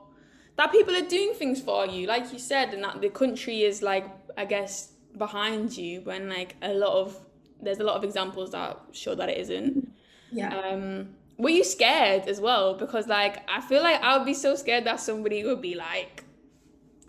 that 0.56 0.72
people 0.72 0.94
are 0.96 1.08
doing 1.08 1.34
things 1.34 1.60
for 1.60 1.86
you, 1.86 2.06
like 2.06 2.32
you 2.32 2.38
said, 2.38 2.74
and 2.74 2.82
that 2.82 3.00
the 3.00 3.10
country 3.10 3.62
is 3.62 3.82
like 3.82 4.06
I 4.36 4.44
guess 4.44 4.92
behind 5.16 5.76
you 5.76 6.00
when 6.02 6.28
like 6.28 6.56
a 6.62 6.74
lot 6.74 6.94
of 6.94 7.20
there's 7.60 7.78
a 7.78 7.84
lot 7.84 7.96
of 7.96 8.04
examples 8.04 8.50
that 8.50 8.80
show 8.92 9.14
that 9.14 9.28
it 9.28 9.38
isn't. 9.38 9.92
yeah. 10.32 10.58
Um, 10.58 11.14
were 11.36 11.50
you 11.50 11.64
scared 11.64 12.28
as 12.28 12.40
well? 12.40 12.74
Because 12.74 13.06
like 13.06 13.48
I 13.48 13.60
feel 13.60 13.82
like 13.82 14.00
I 14.02 14.16
would 14.16 14.26
be 14.26 14.34
so 14.34 14.54
scared 14.54 14.84
that 14.84 15.00
somebody 15.00 15.44
would 15.44 15.60
be 15.60 15.74
like, 15.74 16.24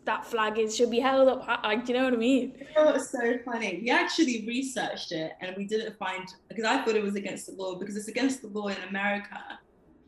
that 0.05 0.25
flag 0.25 0.57
is 0.57 0.75
should 0.75 0.91
be 0.91 0.99
held 0.99 1.27
up. 1.27 1.43
high." 1.43 1.59
Like, 1.63 1.85
do 1.85 1.93
you 1.93 1.99
know 1.99 2.05
what 2.05 2.13
I 2.13 2.17
mean? 2.17 2.53
You 2.59 2.65
know 2.75 2.91
what's 2.91 3.09
so 3.09 3.37
funny? 3.43 3.79
We 3.81 3.89
actually 3.89 4.45
researched 4.47 5.11
it 5.11 5.33
and 5.41 5.55
we 5.57 5.65
didn't 5.65 5.97
find 5.97 6.27
because 6.47 6.65
I 6.65 6.83
thought 6.83 6.95
it 6.95 7.03
was 7.03 7.15
against 7.15 7.47
the 7.47 7.53
law 7.53 7.75
because 7.75 7.95
it's 7.95 8.07
against 8.07 8.41
the 8.41 8.47
law 8.47 8.67
in 8.67 8.77
America 8.89 9.59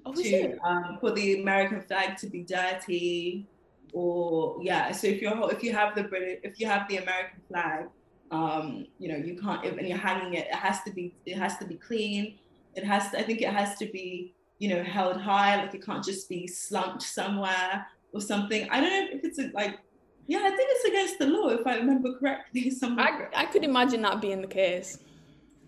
Oh, 0.08 0.14
to 0.14 0.58
um, 0.64 0.98
for 1.02 1.12
the 1.12 1.42
American 1.42 1.82
flag 1.82 2.18
to 2.18 2.28
be 2.28 2.44
dirty 2.44 3.46
or 3.94 4.58
yeah. 4.62 4.92
So 4.92 5.08
if 5.08 5.22
you're 5.22 5.52
if 5.52 5.64
you 5.64 5.74
have 5.74 5.96
the 5.96 6.04
British 6.04 6.40
if 6.44 6.60
you 6.60 6.68
have 6.68 6.88
the 6.88 6.98
American 6.98 7.42
flag, 7.50 7.88
um, 8.32 8.86
you 9.00 9.10
know 9.10 9.18
you 9.18 9.40
can't 9.40 9.66
if, 9.66 9.78
and 9.78 9.88
you're 9.88 9.98
hanging 9.98 10.36
it. 10.36 10.48
It 10.48 10.56
has 10.56 10.82
to 10.84 10.92
be 10.92 11.14
it 11.26 11.38
has 11.38 11.58
to 11.58 11.66
be 11.66 11.76
clean. 11.76 12.38
It 12.78 12.86
has 12.86 13.12
to, 13.12 13.20
I 13.20 13.24
think 13.24 13.42
it 13.42 13.50
has 13.50 13.78
to 13.78 13.86
be 13.88 14.34
you 14.60 14.70
know 14.70 14.84
held 14.84 15.18
high. 15.18 15.58
Like 15.58 15.74
it 15.74 15.86
can't 15.86 16.04
just 16.04 16.30
be 16.30 16.48
slumped 16.48 17.04
somewhere 17.04 17.88
or 18.14 18.22
something. 18.22 18.68
I 18.70 18.80
don't 18.80 18.90
know 18.90 19.18
if 19.18 19.24
it's 19.24 19.40
a, 19.40 19.52
like 19.54 19.80
Yeah, 20.28 20.40
I 20.40 20.50
think 20.50 20.70
it's 20.72 20.86
against 20.86 21.20
the 21.20 21.28
law, 21.28 21.50
if 21.50 21.66
I 21.66 21.78
remember 21.78 22.14
correctly. 22.20 22.72
I, 22.84 23.28
I 23.36 23.46
could 23.46 23.64
imagine 23.64 24.02
that 24.02 24.22
being 24.22 24.42
the 24.42 24.48
case. 24.48 25.00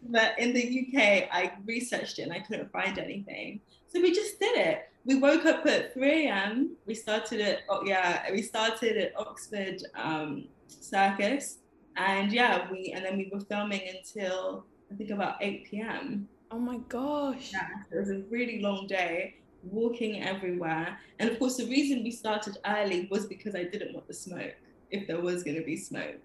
But 0.04 0.38
in 0.38 0.54
the 0.54 0.62
UK, 0.62 1.30
I 1.32 1.54
researched 1.66 2.20
it 2.20 2.24
and 2.24 2.34
I 2.34 2.40
couldn't 2.40 2.72
find 2.72 2.98
anything. 2.98 3.62
So 3.88 4.02
we 4.02 4.14
just 4.14 4.40
did 4.40 4.58
it. 4.58 4.90
We 5.06 5.16
woke 5.16 5.46
up 5.46 5.66
at 5.66 5.94
3 5.94 6.28
a.m. 6.28 6.76
We 6.86 6.94
started 6.94 7.42
at, 7.42 7.60
oh, 7.70 7.84
yeah, 7.86 8.32
we 8.32 8.42
started 8.42 8.98
at 8.98 9.18
Oxford 9.18 9.82
um, 9.96 10.46
Circus. 10.68 11.60
And 11.98 12.32
yeah, 12.32 12.70
we, 12.72 12.94
and 12.96 13.04
then 13.04 13.18
we 13.18 13.30
were 13.32 13.40
filming 13.42 13.82
until 13.88 14.66
I 14.92 14.96
think 14.96 15.10
about 15.10 15.36
8 15.42 15.66
p.m. 15.70 16.28
Oh 16.52 16.60
my 16.60 16.78
gosh. 16.90 17.52
Yeah, 17.54 17.68
it 17.92 18.00
was 18.00 18.10
a 18.10 18.24
really 18.30 18.62
long 18.62 18.88
day 18.88 19.36
walking 19.64 20.24
everywhere. 20.24 20.98
And 21.20 21.30
of 21.30 21.38
course, 21.38 21.58
the 21.58 21.66
reason 21.66 22.04
we 22.04 22.12
started 22.12 22.58
early 22.66 23.08
was 23.12 23.26
because 23.26 23.56
I 23.56 23.64
didn't 23.64 23.94
want 23.94 24.08
the 24.08 24.14
smoke 24.14 24.56
if 24.90 25.08
there 25.08 25.22
was 25.22 25.44
going 25.44 25.58
to 25.58 25.64
be 25.64 25.78
smoke. 25.78 26.16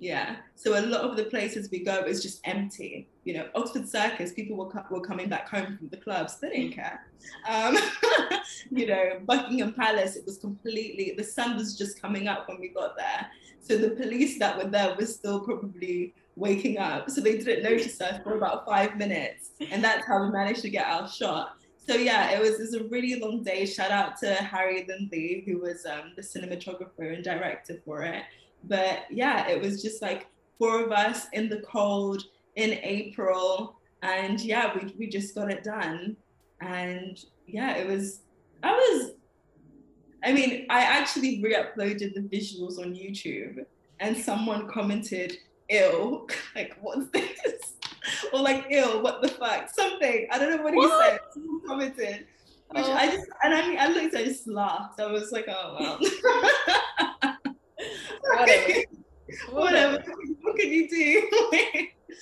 Yeah. 0.00 0.36
So 0.54 0.78
a 0.78 0.82
lot 0.86 1.02
of 1.02 1.16
the 1.16 1.24
places 1.24 1.70
we 1.70 1.80
go 1.80 2.04
is 2.04 2.22
just 2.22 2.40
empty. 2.44 3.08
You 3.24 3.34
know, 3.34 3.48
Oxford 3.54 3.88
Circus, 3.88 4.32
people 4.32 4.56
were, 4.56 4.84
were 4.90 5.00
coming 5.00 5.28
back 5.28 5.48
home 5.48 5.76
from 5.76 5.88
the 5.88 5.96
clubs. 5.96 6.38
They 6.38 6.50
didn't 6.50 6.72
care. 6.72 7.04
Um, 7.48 7.76
you 8.70 8.86
know, 8.86 9.20
Buckingham 9.26 9.74
Palace, 9.74 10.16
it 10.16 10.24
was 10.24 10.38
completely, 10.38 11.14
the 11.16 11.24
sun 11.24 11.56
was 11.56 11.76
just 11.76 12.00
coming 12.00 12.28
up 12.28 12.48
when 12.48 12.60
we 12.60 12.68
got 12.68 12.96
there. 12.96 13.26
So 13.60 13.76
the 13.76 13.90
police 13.90 14.38
that 14.38 14.56
were 14.56 14.70
there 14.70 14.94
were 14.94 15.04
still 15.04 15.40
probably 15.40 16.14
waking 16.38 16.78
up. 16.78 17.10
So 17.10 17.20
they 17.20 17.38
didn't 17.38 17.62
notice 17.62 18.00
us 18.00 18.20
for 18.22 18.36
about 18.36 18.64
five 18.66 18.96
minutes. 18.96 19.50
And 19.70 19.82
that's 19.82 20.06
how 20.06 20.24
we 20.24 20.30
managed 20.30 20.62
to 20.62 20.70
get 20.70 20.86
our 20.86 21.08
shot 21.08 21.58
so 21.88 21.94
yeah, 21.94 22.32
it 22.32 22.40
was, 22.40 22.60
it 22.60 22.60
was 22.60 22.74
a 22.74 22.84
really 22.84 23.18
long 23.18 23.42
day. 23.42 23.64
Shout 23.64 23.90
out 23.90 24.18
to 24.18 24.34
Harry 24.34 24.84
Lindley, 24.86 25.42
who 25.46 25.58
was 25.58 25.86
um, 25.86 26.12
the 26.16 26.22
cinematographer 26.22 27.14
and 27.14 27.24
director 27.24 27.80
for 27.82 28.02
it. 28.02 28.24
But 28.64 29.04
yeah, 29.10 29.48
it 29.48 29.58
was 29.58 29.80
just 29.80 30.02
like 30.02 30.26
four 30.58 30.84
of 30.84 30.92
us 30.92 31.28
in 31.32 31.48
the 31.48 31.60
cold 31.60 32.24
in 32.56 32.78
April, 32.82 33.78
and 34.02 34.38
yeah, 34.38 34.74
we 34.74 34.94
we 34.98 35.06
just 35.08 35.34
got 35.34 35.50
it 35.50 35.64
done. 35.64 36.14
And 36.60 37.18
yeah, 37.46 37.76
it 37.76 37.86
was 37.86 38.20
I 38.62 38.72
was 38.72 39.12
I 40.22 40.32
mean, 40.34 40.66
I 40.68 40.80
actually 40.80 41.42
re-uploaded 41.42 42.12
the 42.12 42.20
visuals 42.20 42.78
on 42.78 42.92
YouTube 42.92 43.64
and 44.00 44.16
someone 44.16 44.68
commented, 44.68 45.38
ill, 45.68 46.26
like 46.54 46.76
what's 46.80 47.08
this? 47.10 47.74
or 48.32 48.40
like 48.40 48.66
ill, 48.70 49.02
what 49.02 49.22
the 49.22 49.28
fuck? 49.28 49.70
Something. 49.70 50.26
I 50.30 50.38
don't 50.38 50.56
know 50.56 50.62
what, 50.62 50.74
what? 50.74 51.04
he 51.04 51.10
said. 51.10 51.20
Someone 51.32 51.60
commented. 51.66 52.26
Which 52.70 52.84
oh. 52.84 52.92
I 52.92 53.06
just 53.06 53.26
and 53.42 53.54
I 53.54 53.68
mean 53.68 53.78
I 53.78 53.88
looked, 53.88 54.14
I 54.14 54.24
just 54.24 54.46
laughed. 54.46 55.00
I 55.00 55.06
was 55.06 55.32
like, 55.32 55.46
oh 55.48 55.76
well. 55.78 55.98
Whatever. 58.20 58.82
Whatever. 59.50 60.04
What 60.42 60.56
can 60.56 60.70
you 60.70 60.88
do? 60.88 61.28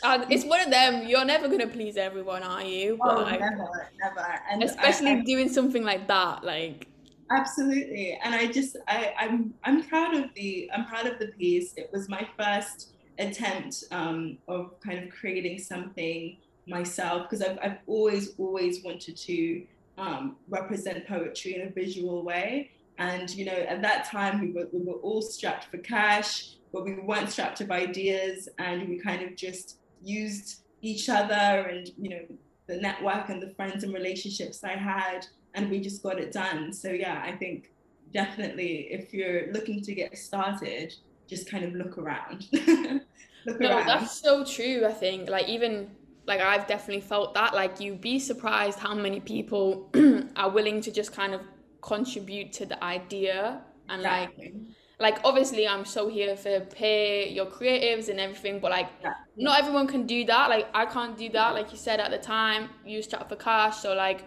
uh, 0.03 0.25
it's 0.31 0.45
one 0.45 0.61
of 0.61 0.71
them. 0.71 1.09
You're 1.09 1.25
never 1.25 1.49
gonna 1.49 1.67
please 1.67 1.97
everyone, 1.97 2.43
are 2.43 2.63
you? 2.63 2.97
But, 3.01 3.19
oh, 3.19 3.23
like, 3.23 3.41
never, 3.41 3.91
never. 4.01 4.41
And 4.51 4.63
especially 4.63 5.11
I, 5.11 5.19
I, 5.19 5.23
doing 5.23 5.49
something 5.49 5.83
like 5.83 6.07
that, 6.07 6.45
like 6.45 6.89
absolutely. 7.31 8.19
And 8.23 8.35
I 8.35 8.47
just, 8.47 8.77
I, 8.89 9.15
I'm, 9.19 9.55
I'm 9.65 9.83
proud 9.83 10.15
of 10.15 10.33
the, 10.35 10.71
I'm 10.75 10.87
proud 10.87 11.07
of 11.07 11.19
the 11.19 11.29
piece. 11.29 11.75
It 11.77 11.91
was 11.93 12.09
my 12.09 12.27
first 12.39 12.93
attempt 13.19 13.85
um, 13.91 14.39
of 14.49 14.79
kind 14.81 15.03
of 15.05 15.11
creating 15.11 15.59
something 15.59 16.37
myself 16.67 17.23
because 17.23 17.43
I've, 17.43 17.59
I've 17.63 17.79
always 17.87 18.35
always 18.39 18.83
wanted 18.83 19.17
to 19.17 19.63
um, 19.99 20.37
represent 20.49 21.07
poetry 21.07 21.55
in 21.55 21.69
a 21.69 21.71
visual 21.71 22.23
way 22.23 22.73
and 22.99 23.31
you 23.31 23.45
know 23.45 23.53
at 23.53 23.83
that 23.83 24.11
time 24.11 24.41
we 24.41 24.53
were, 24.53 24.69
we 24.73 24.83
were 24.83 24.99
all 25.01 25.23
strapped 25.23 25.67
for 25.71 25.79
cash 25.79 26.57
but 26.73 26.85
we 26.85 26.95
weren't 26.95 27.31
strapped 27.31 27.61
of 27.61 27.71
ideas 27.71 28.49
and 28.59 28.89
we 28.89 28.99
kind 28.99 29.23
of 29.23 29.37
just 29.37 29.79
used 30.03 30.63
each 30.83 31.09
other 31.09 31.35
and 31.35 31.91
you 31.99 32.11
know 32.11 32.21
the 32.67 32.77
network 32.77 33.29
and 33.29 33.41
the 33.41 33.55
friends 33.55 33.85
and 33.85 33.95
relationships 33.95 34.63
I 34.65 34.73
had 34.73 35.27
and 35.55 35.71
we 35.71 35.81
just 35.81 36.03
got 36.03 36.19
it 36.19 36.33
done 36.33 36.73
so 36.73 36.91
yeah 36.91 37.23
I 37.25 37.33
think 37.33 37.71
definitely 38.13 38.89
if 38.91 39.15
you're 39.15 39.53
looking 39.53 39.83
to 39.83 39.95
get 39.95 40.19
started 40.19 40.93
just 41.29 41.51
kind 41.51 41.65
of 41.65 41.75
look 41.75 41.99
around. 41.99 42.47
no, 43.47 43.69
around. 43.69 43.87
that's 43.87 44.21
so 44.21 44.45
true. 44.45 44.85
I 44.87 44.93
think 44.93 45.29
like 45.29 45.49
even 45.49 45.91
like 46.27 46.41
I've 46.41 46.67
definitely 46.67 47.03
felt 47.03 47.35
that. 47.35 47.55
Like 47.55 47.81
you'd 47.81 48.01
be 48.01 48.19
surprised 48.19 48.79
how 48.79 48.95
many 48.95 49.21
people 49.21 49.91
are 50.37 50.51
willing 50.51 50.81
to 50.83 50.91
just 50.91 51.13
kind 51.13 51.35
of 51.35 51.41
contribute 51.81 52.53
to 52.53 52.67
the 52.67 52.83
idea 52.83 53.61
and 53.89 54.01
exactly. 54.01 54.45
like 54.45 54.55
like 54.99 55.25
obviously 55.25 55.69
I'm 55.69 55.85
so 55.85 56.09
here 56.09 56.37
for 56.37 56.61
pay 56.61 57.29
your 57.29 57.47
creatives 57.47 58.09
and 58.09 58.19
everything, 58.19 58.61
but 58.61 58.71
like 58.71 58.89
yeah. 59.03 59.15
not 59.37 59.61
everyone 59.61 59.87
can 59.87 60.07
do 60.07 60.25
that. 60.25 60.49
Like 60.49 60.69
I 60.75 60.87
can't 60.87 61.17
do 61.17 61.29
that. 61.31 61.55
Like 61.55 61.71
you 61.71 61.79
said 61.79 62.01
at 62.01 62.11
the 62.11 62.19
time, 62.19 62.71
you 62.85 63.03
chat 63.03 63.29
for 63.29 63.37
cash. 63.37 63.77
So 63.79 63.95
like 63.95 64.25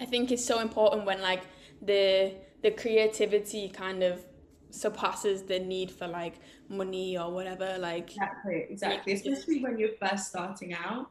I 0.00 0.04
think 0.04 0.30
it's 0.30 0.44
so 0.44 0.60
important 0.60 1.06
when 1.06 1.22
like 1.22 1.42
the 1.80 2.34
the 2.62 2.70
creativity 2.72 3.68
kind 3.68 4.02
of 4.02 4.24
surpasses 4.70 5.42
the 5.42 5.58
need 5.58 5.90
for 5.90 6.06
like 6.06 6.34
money 6.68 7.16
or 7.16 7.32
whatever 7.32 7.76
like 7.78 8.10
exactly 8.10 8.66
exactly. 8.68 9.12
Especially 9.12 9.62
when 9.62 9.78
you're 9.78 9.96
first 10.00 10.28
starting 10.28 10.74
out. 10.74 11.10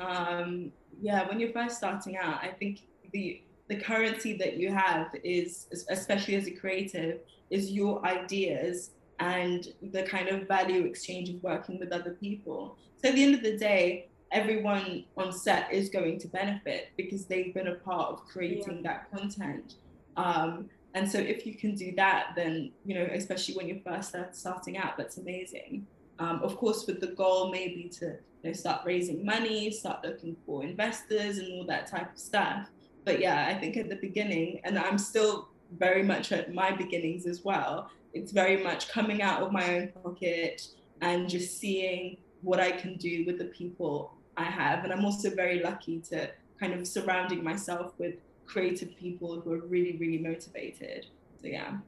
Um 0.00 0.72
yeah 1.00 1.28
when 1.28 1.40
you're 1.40 1.52
first 1.52 1.76
starting 1.76 2.16
out 2.16 2.38
i 2.42 2.48
think 2.48 2.82
the 3.12 3.42
the 3.68 3.76
currency 3.76 4.36
that 4.36 4.56
you 4.56 4.70
have 4.70 5.08
is 5.24 5.66
especially 5.90 6.36
as 6.36 6.46
a 6.46 6.50
creative 6.50 7.20
is 7.50 7.70
your 7.70 8.04
ideas 8.04 8.90
and 9.20 9.68
the 9.92 10.02
kind 10.02 10.28
of 10.28 10.46
value 10.46 10.84
exchange 10.84 11.30
of 11.30 11.42
working 11.42 11.78
with 11.78 11.92
other 11.92 12.10
people. 12.10 12.76
So 13.00 13.08
at 13.08 13.14
the 13.14 13.22
end 13.22 13.34
of 13.34 13.42
the 13.42 13.56
day 13.56 14.08
everyone 14.32 15.04
on 15.16 15.32
set 15.32 15.72
is 15.72 15.88
going 15.88 16.18
to 16.18 16.28
benefit 16.28 16.88
because 16.96 17.24
they've 17.26 17.54
been 17.54 17.68
a 17.68 17.76
part 17.76 18.12
of 18.12 18.26
creating 18.26 18.82
yeah. 18.82 18.92
that 18.92 19.10
content. 19.10 19.74
Um, 20.16 20.68
and 20.94 21.10
so 21.10 21.18
if 21.18 21.44
you 21.44 21.54
can 21.54 21.74
do 21.74 21.92
that, 21.96 22.32
then, 22.36 22.70
you 22.84 22.94
know, 22.94 23.08
especially 23.12 23.56
when 23.56 23.68
you're 23.68 23.80
first 23.84 24.14
starting 24.32 24.78
out, 24.78 24.96
that's 24.96 25.18
amazing. 25.18 25.86
Um, 26.20 26.40
of 26.42 26.56
course, 26.56 26.86
with 26.86 27.00
the 27.00 27.08
goal 27.08 27.50
maybe 27.50 27.90
to 27.98 28.06
you 28.06 28.50
know, 28.50 28.52
start 28.52 28.82
raising 28.86 29.24
money, 29.24 29.72
start 29.72 30.04
looking 30.04 30.36
for 30.46 30.62
investors 30.62 31.38
and 31.38 31.52
all 31.52 31.66
that 31.66 31.88
type 31.88 32.12
of 32.12 32.18
stuff. 32.18 32.68
But 33.04 33.18
yeah, 33.18 33.46
I 33.48 33.58
think 33.58 33.76
at 33.76 33.88
the 33.88 33.96
beginning, 33.96 34.60
and 34.62 34.78
I'm 34.78 34.98
still 34.98 35.48
very 35.76 36.04
much 36.04 36.30
at 36.30 36.54
my 36.54 36.70
beginnings 36.70 37.26
as 37.26 37.44
well, 37.44 37.90
it's 38.12 38.30
very 38.30 38.62
much 38.62 38.88
coming 38.88 39.20
out 39.20 39.42
of 39.42 39.50
my 39.50 39.76
own 39.76 39.88
pocket 40.02 40.68
and 41.00 41.28
just 41.28 41.58
seeing 41.58 42.18
what 42.42 42.60
I 42.60 42.70
can 42.70 42.96
do 42.96 43.24
with 43.26 43.38
the 43.38 43.46
people 43.46 44.14
I 44.36 44.44
have. 44.44 44.84
And 44.84 44.92
I'm 44.92 45.04
also 45.04 45.34
very 45.34 45.60
lucky 45.60 45.98
to 46.10 46.30
kind 46.60 46.72
of 46.72 46.86
surrounding 46.86 47.42
myself 47.42 47.92
with 47.98 48.14
creative 48.46 48.96
people 48.96 49.40
who 49.40 49.52
are 49.52 49.66
really, 49.66 49.96
really 49.96 50.18
motivated. 50.18 51.06
So 51.40 51.48
yeah. 51.48 51.78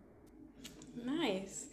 Nice. 1.05 1.67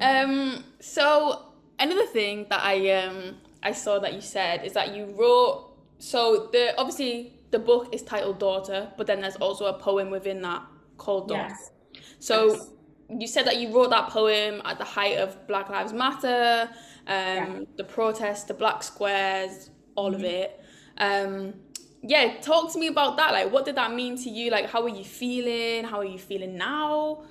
Um, 0.00 0.64
so 0.80 1.52
another 1.78 2.06
thing 2.06 2.46
that 2.50 2.62
I 2.62 2.90
um 2.90 3.36
I 3.62 3.72
saw 3.72 3.98
that 3.98 4.14
you 4.14 4.20
said 4.20 4.64
is 4.64 4.72
that 4.72 4.94
you 4.94 5.06
wrote 5.18 5.72
so 5.98 6.48
the 6.52 6.74
obviously 6.78 7.34
the 7.50 7.58
book 7.58 7.88
is 7.92 8.02
titled 8.02 8.38
Daughter, 8.38 8.92
but 8.96 9.06
then 9.06 9.20
there's 9.20 9.36
also 9.36 9.66
a 9.66 9.78
poem 9.78 10.10
within 10.10 10.42
that 10.42 10.62
called 10.96 11.28
Daughter. 11.28 11.48
Yes. 11.48 11.70
So 12.18 12.48
yes. 12.48 12.70
you 13.08 13.26
said 13.26 13.46
that 13.46 13.58
you 13.58 13.74
wrote 13.74 13.90
that 13.90 14.10
poem 14.10 14.60
at 14.64 14.78
the 14.78 14.84
height 14.84 15.18
of 15.18 15.46
Black 15.46 15.70
Lives 15.70 15.92
Matter, 15.92 16.68
um, 17.06 17.16
yeah. 17.16 17.60
the 17.76 17.84
protests, 17.84 18.44
the 18.44 18.54
black 18.54 18.82
squares, 18.82 19.70
all 19.94 20.12
mm-hmm. 20.12 20.16
of 20.16 20.24
it. 20.24 20.60
Um, 20.98 21.54
yeah, 22.02 22.40
talk 22.40 22.72
to 22.72 22.78
me 22.78 22.88
about 22.88 23.16
that. 23.16 23.32
Like, 23.32 23.52
what 23.52 23.64
did 23.64 23.76
that 23.76 23.92
mean 23.92 24.16
to 24.18 24.30
you? 24.30 24.50
Like, 24.50 24.70
how 24.70 24.82
are 24.82 24.88
you 24.88 25.04
feeling? 25.04 25.84
How 25.84 25.98
are 25.98 26.04
you 26.04 26.18
feeling 26.18 26.56
now? 26.56 27.24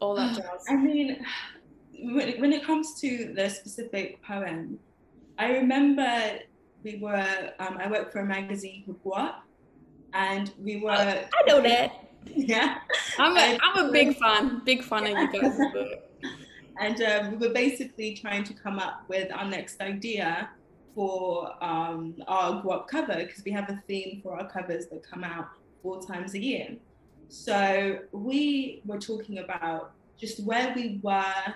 All 0.00 0.16
that 0.16 0.36
jazz. 0.36 0.64
I 0.68 0.76
mean, 0.76 1.24
when, 1.98 2.40
when 2.40 2.52
it 2.52 2.64
comes 2.64 3.00
to 3.00 3.32
the 3.34 3.48
specific 3.48 4.22
poem, 4.22 4.78
I 5.38 5.52
remember 5.52 6.38
we 6.82 6.98
were, 6.98 7.52
um, 7.58 7.78
I 7.78 7.90
worked 7.90 8.12
for 8.12 8.20
a 8.20 8.26
magazine 8.26 8.84
called 8.84 9.02
Guap, 9.04 9.34
and 10.12 10.52
we 10.58 10.76
were. 10.76 10.90
I 10.90 11.42
know 11.46 11.60
that. 11.62 12.10
Yeah. 12.26 12.78
I'm 13.18 13.36
a, 13.36 13.58
I'm 13.62 13.86
a 13.86 13.92
big 13.92 14.16
fan, 14.16 14.62
big 14.64 14.84
fan 14.84 15.04
of 15.04 15.32
you 15.32 15.40
guys. 15.40 15.58
and 16.80 17.02
um, 17.02 17.30
we 17.32 17.48
were 17.48 17.52
basically 17.52 18.14
trying 18.14 18.44
to 18.44 18.54
come 18.54 18.78
up 18.78 19.04
with 19.08 19.32
our 19.32 19.48
next 19.48 19.80
idea 19.80 20.50
for 20.94 21.52
um, 21.62 22.14
our 22.28 22.62
Guap 22.62 22.86
cover 22.86 23.16
because 23.16 23.42
we 23.44 23.50
have 23.52 23.68
a 23.70 23.82
theme 23.86 24.20
for 24.22 24.38
our 24.38 24.48
covers 24.48 24.86
that 24.88 25.02
come 25.02 25.24
out 25.24 25.48
four 25.82 26.02
times 26.02 26.34
a 26.34 26.42
year. 26.42 26.76
So 27.28 27.98
we 28.12 28.82
were 28.84 28.98
talking 28.98 29.38
about 29.38 29.92
just 30.18 30.44
where 30.44 30.72
we 30.74 31.00
were 31.02 31.54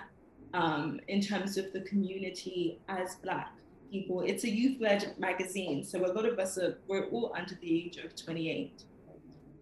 um, 0.53 0.99
in 1.07 1.21
terms 1.21 1.57
of 1.57 1.71
the 1.71 1.81
community 1.81 2.79
as 2.89 3.15
Black 3.17 3.53
people. 3.91 4.21
It's 4.21 4.43
a 4.43 4.49
youth-led 4.49 5.15
magazine, 5.17 5.83
so 5.83 6.05
a 6.05 6.11
lot 6.11 6.25
of 6.25 6.39
us 6.39 6.57
are 6.57 6.77
we're 6.87 7.05
all 7.05 7.33
under 7.35 7.55
the 7.55 7.85
age 7.85 7.97
of 7.97 8.15
28. 8.15 8.83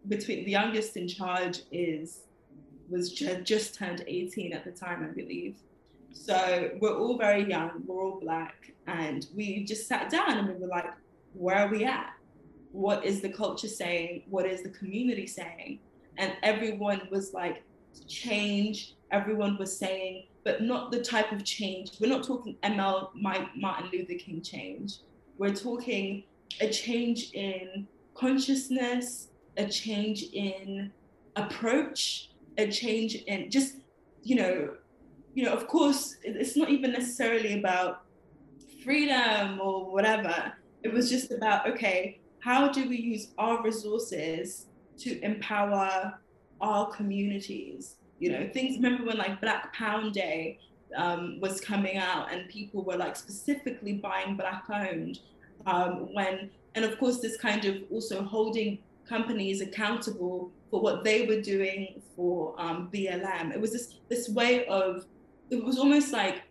Between 0.08 0.46
the 0.46 0.52
youngest 0.52 0.98
in 0.98 1.08
charge 1.08 1.62
is 1.72 2.22
was 2.90 3.12
just, 3.12 3.44
just 3.44 3.76
turned 3.76 4.04
18 4.06 4.54
at 4.54 4.64
the 4.64 4.72
time, 4.72 5.04
I 5.04 5.14
believe. 5.14 5.58
So 6.16 6.72
we're 6.80 6.98
all 6.98 7.18
very 7.18 7.48
young, 7.48 7.84
we're 7.86 8.02
all 8.02 8.20
black, 8.20 8.72
and 8.88 9.28
we 9.36 9.64
just 9.64 9.88
sat 9.88 10.10
down 10.10 10.38
and 10.38 10.48
we 10.48 10.56
were 10.56 10.68
like, 10.68 10.86
where 11.34 11.58
are 11.58 11.68
we 11.68 11.84
at? 11.84 12.14
What 12.72 13.06
is 13.06 13.22
the 13.22 13.30
culture 13.30 13.68
saying? 13.68 14.24
What 14.30 14.46
is 14.46 14.64
the 14.64 14.70
community 14.70 15.28
saying? 15.28 15.80
And 16.18 16.34
everyone 16.42 17.02
was 17.12 17.34
like, 17.34 17.64
change. 18.08 18.96
Everyone 19.12 19.58
was 19.58 19.78
saying, 19.78 20.26
but 20.44 20.62
not 20.62 20.92
the 20.92 21.02
type 21.04 21.32
of 21.32 21.44
change. 21.44 21.92
We're 22.00 22.10
not 22.10 22.26
talking 22.26 22.56
ML 22.64 23.10
Martin 23.16 23.90
Luther 23.92 24.16
King 24.16 24.42
change. 24.42 25.00
We're 25.38 25.54
talking 25.54 26.24
a 26.60 26.70
change 26.70 27.32
in 27.34 27.88
consciousness, 28.16 29.28
a 29.58 29.68
change 29.68 30.24
in 30.34 30.92
approach, 31.36 32.32
a 32.58 32.72
change 32.72 33.16
in 33.16 33.52
just, 33.52 33.76
you 34.24 34.36
know, 34.36 34.70
you 35.36 35.44
know, 35.44 35.52
of 35.52 35.68
course, 35.68 36.16
it's 36.24 36.56
not 36.56 36.70
even 36.70 36.94
necessarily 36.94 37.60
about 37.60 38.04
freedom 38.84 39.60
or 39.62 39.92
whatever. 39.92 40.54
It 40.82 40.94
was 40.94 41.10
just 41.10 41.32
about, 41.32 41.70
okay, 41.70 42.20
how 42.40 42.72
do 42.72 42.88
we 42.88 42.96
use 42.98 43.34
our 43.38 43.62
resources 43.62 44.68
to 45.00 45.20
empower 45.24 46.18
our 46.62 46.90
communities? 46.92 47.98
You 48.20 48.32
know, 48.32 48.50
things, 48.54 48.78
remember 48.78 49.06
when 49.06 49.18
like 49.18 49.42
Black 49.42 49.74
Pound 49.74 50.14
Day 50.14 50.60
um, 50.96 51.40
was 51.42 51.60
coming 51.60 51.98
out 51.98 52.32
and 52.32 52.48
people 52.48 52.86
were 52.86 52.96
like 52.96 53.18
specifically 53.18 53.94
buying 53.94 54.38
Black 54.38 54.64
owned 54.74 55.20
um, 55.66 56.14
when, 56.14 56.50
and 56.76 56.86
of 56.86 56.98
course, 56.98 57.20
this 57.20 57.36
kind 57.36 57.66
of 57.66 57.78
also 57.92 58.24
holding 58.24 58.80
companies 59.06 59.60
accountable 59.60 60.52
for 60.72 60.82
what 60.82 61.04
they 61.04 61.26
were 61.26 61.42
doing 61.42 62.02
for 62.16 62.56
um, 62.58 62.90
BLM. 62.94 63.54
It 63.54 63.60
was 63.60 63.72
this 63.72 63.96
this 64.10 64.30
way 64.30 64.66
of 64.68 65.06
it 65.50 65.64
was 65.64 65.78
almost 65.78 66.12
like 66.12 66.44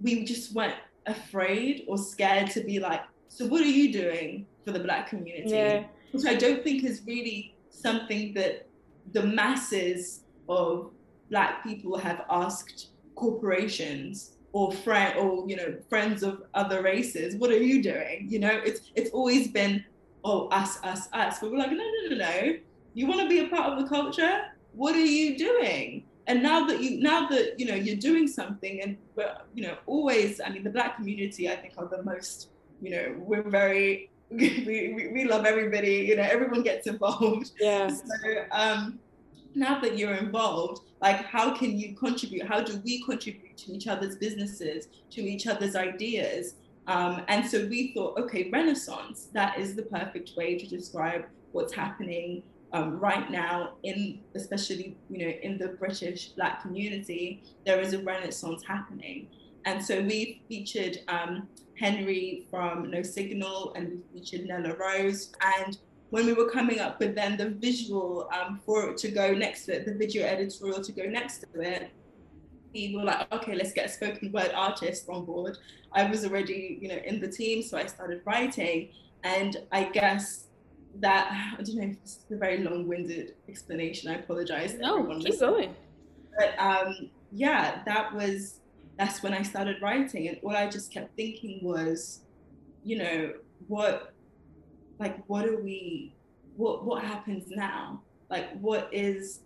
we 0.00 0.24
just 0.24 0.54
weren't 0.54 0.74
afraid 1.06 1.84
or 1.88 1.98
scared 1.98 2.50
to 2.52 2.60
be 2.60 2.78
like, 2.78 3.02
so 3.28 3.46
what 3.46 3.60
are 3.62 3.66
you 3.66 3.92
doing 3.92 4.46
for 4.64 4.72
the 4.72 4.80
black 4.80 5.08
community? 5.08 5.50
Yeah. 5.50 5.84
Which 6.12 6.24
I 6.24 6.34
don't 6.34 6.62
think 6.62 6.84
is 6.84 7.02
really 7.06 7.54
something 7.70 8.34
that 8.34 8.66
the 9.12 9.22
masses 9.22 10.20
of 10.48 10.90
black 11.30 11.62
people 11.62 11.98
have 11.98 12.24
asked 12.30 12.88
corporations 13.14 14.32
or 14.52 14.72
friend 14.72 15.18
or 15.18 15.46
you 15.46 15.56
know 15.56 15.76
friends 15.90 16.22
of 16.22 16.42
other 16.54 16.82
races 16.82 17.36
what 17.36 17.50
are 17.50 17.62
you 17.62 17.82
doing? 17.82 18.26
You 18.28 18.38
know 18.38 18.60
it's 18.64 18.90
it's 18.94 19.10
always 19.10 19.48
been 19.48 19.84
oh 20.24 20.48
us 20.48 20.82
us 20.82 21.08
us. 21.12 21.38
But 21.38 21.50
we're 21.50 21.58
like 21.58 21.70
no 21.70 21.76
no 21.76 22.08
no 22.10 22.16
no. 22.16 22.54
You 22.94 23.06
want 23.06 23.20
to 23.20 23.28
be 23.28 23.40
a 23.40 23.48
part 23.48 23.72
of 23.72 23.82
the 23.82 23.88
culture? 23.88 24.40
What 24.72 24.94
are 24.94 25.04
you 25.04 25.36
doing 25.36 26.04
and 26.28 26.42
now 26.42 26.64
that 26.66 26.80
you 26.80 27.00
now 27.00 27.26
that 27.28 27.58
you 27.58 27.66
know 27.66 27.74
you're 27.74 27.96
doing 27.96 28.28
something 28.28 28.80
and 28.82 28.96
we're 29.16 29.34
you 29.54 29.62
know 29.62 29.76
always 29.86 30.40
i 30.44 30.48
mean 30.48 30.62
the 30.62 30.70
black 30.70 30.96
community 30.96 31.50
i 31.50 31.56
think 31.56 31.72
are 31.78 31.88
the 31.88 32.02
most 32.02 32.50
you 32.80 32.90
know 32.90 33.14
we're 33.18 33.42
very 33.42 34.10
we, 34.30 35.08
we, 35.10 35.24
love 35.24 35.46
everybody 35.46 36.06
you 36.08 36.14
know 36.14 36.22
everyone 36.22 36.62
gets 36.62 36.86
involved. 36.86 37.52
Yeah. 37.58 37.88
So 37.88 38.44
um 38.52 38.98
now 39.54 39.80
that 39.80 39.96
you're 39.96 40.14
involved 40.14 40.82
like 41.00 41.24
how 41.24 41.56
can 41.56 41.78
you 41.78 41.96
contribute? 41.96 42.46
How 42.46 42.60
do 42.60 42.78
we 42.84 43.02
contribute 43.04 43.56
to 43.56 43.72
each 43.72 43.86
other's 43.86 44.16
businesses 44.16 44.88
to 45.12 45.22
each 45.22 45.46
other's 45.46 45.76
ideas? 45.76 46.56
Um, 46.88 47.22
and 47.28 47.46
so 47.46 47.66
we 47.66 47.92
thought 47.94 48.18
okay 48.18 48.50
renaissance 48.50 49.28
that 49.32 49.58
is 49.58 49.74
the 49.74 49.84
perfect 49.84 50.36
way 50.36 50.58
to 50.58 50.66
describe 50.66 51.24
what's 51.52 51.72
happening 51.72 52.42
um, 52.72 52.98
right 52.98 53.30
now 53.30 53.74
in 53.82 54.20
especially 54.34 54.96
you 55.08 55.18
know 55.18 55.32
in 55.42 55.58
the 55.58 55.68
british 55.68 56.28
black 56.30 56.62
community 56.62 57.42
there 57.64 57.80
is 57.80 57.92
a 57.92 57.98
renaissance 58.00 58.62
happening. 58.66 59.28
And 59.64 59.84
so 59.84 60.00
we 60.00 60.42
featured 60.48 60.98
um, 61.08 61.48
henry 61.78 62.46
from 62.50 62.90
no 62.90 63.02
signal 63.02 63.72
and 63.74 64.02
we 64.12 64.20
featured 64.20 64.46
nella 64.46 64.74
rose. 64.76 65.32
And 65.56 65.78
when 66.10 66.26
we 66.26 66.32
were 66.32 66.48
coming 66.48 66.80
up 66.80 66.98
with 67.00 67.14
then 67.14 67.36
the 67.36 67.50
visual 67.50 68.28
um, 68.32 68.60
for 68.64 68.90
it 68.90 68.96
to 68.98 69.10
go 69.10 69.32
next 69.32 69.66
to 69.66 69.76
it 69.76 69.84
the 69.84 69.94
video 69.94 70.26
editorial 70.26 70.82
to 70.82 70.92
go 70.92 71.04
next 71.04 71.44
to 71.52 71.60
it 71.60 71.90
we 72.74 72.94
were 72.96 73.04
like 73.04 73.30
okay 73.32 73.54
let's 73.54 73.72
get 73.72 73.86
a 73.86 73.88
spoken 73.88 74.30
word 74.32 74.52
artist 74.54 75.08
on 75.08 75.24
board. 75.24 75.58
I 75.92 76.04
was 76.04 76.24
already 76.24 76.78
you 76.80 76.88
know 76.88 77.00
in 77.04 77.20
the 77.20 77.28
team 77.28 77.62
so 77.62 77.78
i 77.78 77.86
started 77.86 78.20
writing. 78.24 78.90
And 79.24 79.56
i 79.72 79.84
guess 79.84 80.47
that 81.00 81.30
I 81.58 81.62
don't 81.62 81.76
know 81.76 81.84
if 81.84 82.02
this 82.02 82.16
is 82.16 82.24
a 82.32 82.36
very 82.36 82.58
long-winded 82.58 83.34
explanation. 83.48 84.10
I 84.10 84.16
apologize. 84.16 84.74
No, 84.78 85.04
keep 85.04 85.24
listening. 85.24 85.38
going. 85.38 85.74
But 86.36 86.58
um, 86.58 87.10
yeah, 87.32 87.82
that 87.86 88.14
was 88.14 88.60
that's 88.98 89.22
when 89.22 89.32
I 89.32 89.42
started 89.42 89.76
writing, 89.80 90.28
and 90.28 90.38
all 90.42 90.56
I 90.56 90.68
just 90.68 90.92
kept 90.92 91.14
thinking 91.16 91.60
was, 91.62 92.22
you 92.82 92.98
know, 92.98 93.32
what, 93.68 94.12
like, 94.98 95.22
what 95.28 95.46
are 95.46 95.62
we, 95.62 96.14
what 96.56 96.84
what 96.84 97.04
happens 97.04 97.48
now? 97.48 98.02
Like, 98.28 98.58
what 98.58 98.88
is, 98.92 99.40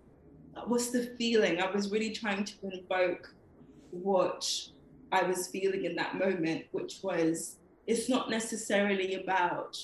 what's 0.66 0.90
the 0.90 1.14
feeling? 1.18 1.60
I 1.60 1.70
was 1.70 1.90
really 1.90 2.10
trying 2.12 2.44
to 2.44 2.54
invoke 2.62 3.34
what 3.90 4.50
I 5.12 5.22
was 5.22 5.48
feeling 5.48 5.84
in 5.84 5.96
that 5.96 6.16
moment, 6.16 6.64
which 6.72 7.00
was, 7.02 7.56
it's 7.86 8.08
not 8.08 8.30
necessarily 8.30 9.22
about 9.22 9.78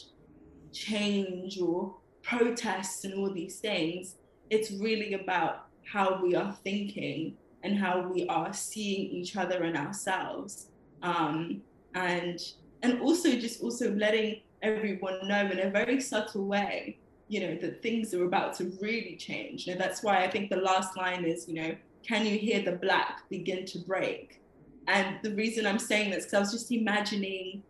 change 0.72 1.61
or 1.61 1.94
protests 2.22 3.04
and 3.04 3.14
all 3.14 3.33
these 3.33 3.59
things. 3.59 4.16
It's 4.50 4.70
really 4.70 5.14
about 5.14 5.66
how 5.85 6.20
we 6.22 6.35
are 6.35 6.57
thinking 6.64 7.37
and 7.62 7.78
how 7.78 8.00
we 8.00 8.26
are 8.28 8.52
seeing 8.52 9.11
each 9.11 9.37
other 9.37 9.62
and 9.62 9.76
ourselves. 9.76 10.68
Um, 11.02 11.62
and 11.94 12.40
and 12.83 13.00
also 13.00 13.33
just 13.33 13.62
also 13.62 13.92
letting 13.94 14.42
everyone 14.62 15.26
know 15.26 15.46
in 15.46 15.61
a 15.61 15.70
very 15.70 16.00
subtle 16.00 16.46
way, 16.46 16.98
you 17.28 17.40
know, 17.40 17.57
that 17.57 17.83
things 17.83 18.14
are 18.14 18.24
about 18.24 18.54
to 18.54 18.72
really 18.81 19.16
change. 19.16 19.66
Know, 19.66 19.74
that's 19.74 20.02
why 20.02 20.24
I 20.24 20.31
think 20.31 20.50
the 20.50 20.57
last 20.57 20.96
line 20.96 21.24
is, 21.24 21.48
you 21.48 21.54
know, 21.54 21.76
can 22.07 22.24
you 22.24 22.38
hear 22.38 22.62
the 22.62 22.72
black 22.72 23.28
begin 23.28 23.64
to 23.66 23.78
break? 23.78 24.40
And 24.87 25.18
the 25.22 25.35
reason 25.35 25.66
I'm 25.66 25.78
saying 25.78 26.11
this, 26.11 26.24
because 26.24 26.35
I 26.35 26.40
was 26.40 26.52
just 26.52 26.72
imagining 26.72 27.62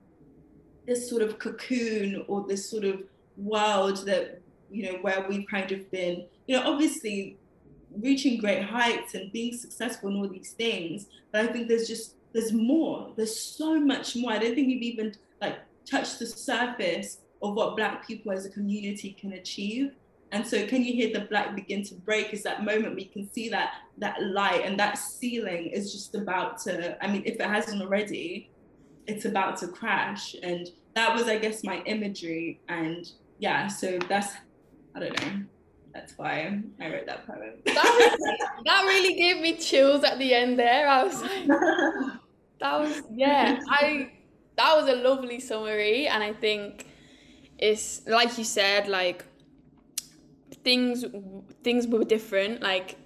this 0.89 1.09
sort 1.09 1.23
of 1.23 1.39
cocoon 1.39 2.25
or 2.27 2.45
this 2.49 2.69
sort 2.69 2.85
of 2.85 3.03
world 3.37 4.05
that 4.07 4.41
you 4.71 4.83
know 4.91 4.99
where 4.99 5.25
we've 5.29 5.47
kind 5.49 5.71
of 5.71 5.89
been 5.93 6.27
you 6.47 6.57
know 6.57 6.63
obviously 6.65 7.37
reaching 8.01 8.41
great 8.41 8.63
heights 8.63 9.15
and 9.15 9.31
being 9.33 9.57
successful 9.57 10.11
in 10.11 10.17
all 10.17 10.29
these 10.29 10.53
things 10.53 11.07
but 11.31 11.43
i 11.43 11.47
think 11.47 11.69
there's 11.69 11.87
just 11.87 12.15
there's 12.33 12.53
more 12.53 13.13
there's 13.17 13.39
so 13.39 13.79
much 13.81 14.17
more. 14.17 14.33
I 14.33 14.39
don't 14.39 14.55
think 14.55 14.69
we've 14.69 14.83
even 14.83 15.15
like 15.41 15.59
touched 15.89 16.19
the 16.19 16.27
surface 16.27 17.19
of 17.43 17.55
what 17.55 17.77
black 17.77 18.07
people 18.07 18.33
as 18.33 18.47
a 18.47 18.51
community 18.51 19.17
can 19.19 19.33
achieve. 19.33 19.93
And 20.31 20.47
so 20.47 20.67
can 20.67 20.85
you 20.85 20.93
hear 20.93 21.13
the 21.13 21.27
black 21.27 21.55
begin 21.55 21.83
to 21.85 21.95
break? 21.95 22.35
Is 22.35 22.43
that 22.43 22.65
moment 22.65 22.95
we 22.95 23.07
can 23.07 23.31
see 23.33 23.49
that 23.49 23.75
that 23.99 24.23
light 24.23 24.63
and 24.65 24.79
that 24.79 24.99
ceiling 24.99 25.67
is 25.67 25.93
just 25.93 26.15
about 26.15 26.59
to 26.59 27.03
i 27.05 27.09
mean 27.11 27.23
if 27.25 27.35
it 27.35 27.47
hasn't 27.47 27.83
already 27.83 28.49
it's 29.09 29.25
about 29.25 29.57
to 29.59 29.69
crash. 29.69 30.37
And 30.43 30.69
that 30.95 31.15
was, 31.15 31.25
I 31.25 31.39
guess, 31.39 31.65
my 31.65 31.83
imagery. 31.83 32.61
And 32.69 33.11
yeah, 33.39 33.67
so 33.67 33.99
that's, 34.09 34.35
I 34.95 35.01
don't 35.01 35.21
know. 35.21 35.45
That's 35.93 36.17
why 36.17 36.61
I 36.81 36.91
wrote 36.91 37.07
that 37.07 37.27
poem. 37.27 37.55
That, 37.65 38.19
that 38.65 38.83
really 38.85 39.15
gave 39.17 39.41
me 39.41 39.57
chills 39.57 40.05
at 40.05 40.19
the 40.19 40.35
end 40.35 40.59
there. 40.59 40.89
I 40.89 41.03
was 41.03 41.21
like, 41.23 41.47
that 42.61 42.79
was, 42.79 43.03
yeah, 43.13 43.59
I, 43.69 44.13
that 44.57 44.77
was 44.77 44.89
a 44.89 44.95
lovely 44.95 45.41
summary. 45.41 46.07
And 46.07 46.23
I 46.23 46.33
think 46.35 46.87
it's, 47.59 48.07
like 48.07 48.39
you 48.39 48.45
said, 48.45 48.87
like, 48.87 49.25
things 50.65 51.05
things 51.63 51.87
were 51.87 52.05
different 52.05 52.61
like 52.63 52.97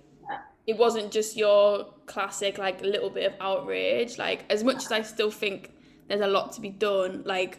it 0.67 0.77
wasn't 0.77 1.11
just 1.13 1.37
your 1.37 1.93
classic 2.07 2.59
like 2.59 2.81
little 2.81 3.11
bit 3.11 3.25
of 3.31 3.35
outrage 3.41 4.19
like 4.19 4.45
as 4.51 4.65
much 4.65 4.85
as 4.85 4.93
i 4.93 5.03
still 5.03 5.31
think 5.31 5.71
there's 6.13 6.21
a 6.21 6.27
lot 6.27 6.53
to 6.53 6.61
be 6.61 6.69
done 6.69 7.23
like 7.25 7.59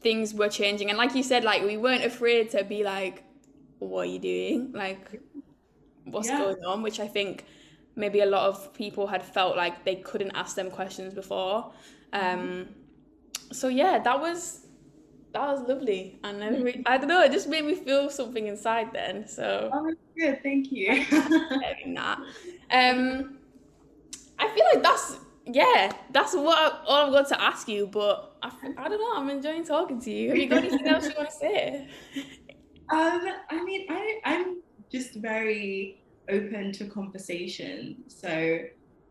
things 0.00 0.32
were 0.32 0.48
changing. 0.48 0.88
And 0.88 0.96
like 0.96 1.14
you 1.14 1.22
said 1.22 1.44
like 1.44 1.62
we 1.62 1.76
weren't 1.76 2.02
afraid 2.02 2.50
to 2.52 2.64
be 2.64 2.82
like 2.82 3.22
what 3.80 4.02
are 4.02 4.10
you 4.10 4.18
doing? 4.18 4.72
Like 4.72 5.20
what's 6.04 6.28
yeah. 6.28 6.38
going 6.38 6.64
on? 6.64 6.82
Which 6.82 7.00
i 7.00 7.06
think 7.06 7.44
maybe 7.96 8.20
a 8.20 8.26
lot 8.26 8.48
of 8.48 8.72
people 8.72 9.06
had 9.06 9.22
felt 9.22 9.56
like 9.56 9.84
they 9.84 9.96
couldn't 9.96 10.30
ask 10.34 10.56
them 10.56 10.70
questions 10.70 11.12
before. 11.12 11.70
Um 12.14 12.68
so 13.52 13.68
yeah 13.68 13.98
that 13.98 14.18
was 14.18 14.66
that 15.34 15.42
was 15.42 15.68
lovely. 15.68 16.18
And 16.24 16.42
I, 16.42 16.94
I 16.94 16.96
don't 16.96 17.08
know 17.08 17.22
it 17.22 17.30
just 17.30 17.46
made 17.46 17.66
me 17.66 17.74
feel 17.74 18.08
something 18.08 18.46
inside 18.46 18.90
then 18.94 19.28
so. 19.28 19.68
Oh 19.70 19.94
good. 20.16 20.42
Thank 20.42 20.72
you. 20.72 21.04
That. 21.94 22.18
Um 22.70 23.34
i 24.40 24.46
feel 24.48 24.64
like 24.72 24.82
that's 24.82 25.18
yeah, 25.52 25.92
that's 26.10 26.34
what 26.34 26.58
I, 26.58 26.84
all 26.86 27.06
I've 27.06 27.12
got 27.12 27.28
to 27.28 27.42
ask 27.42 27.68
you. 27.68 27.86
But 27.86 28.36
I, 28.42 28.50
I 28.76 28.88
don't 28.88 29.00
know. 29.00 29.14
I'm 29.16 29.30
enjoying 29.30 29.64
talking 29.64 30.00
to 30.00 30.10
you. 30.10 30.28
Have 30.28 30.38
you 30.38 30.48
got 30.48 30.64
anything 30.64 30.86
else 30.86 31.06
you 31.06 31.14
want 31.16 31.30
to 31.30 31.36
say? 31.36 31.88
Um, 32.90 33.20
I 33.50 33.62
mean, 33.64 33.84
I 33.90 34.18
I'm 34.24 34.62
just 34.90 35.16
very 35.16 36.02
open 36.30 36.72
to 36.72 36.86
conversation. 36.86 37.96
So 38.06 38.60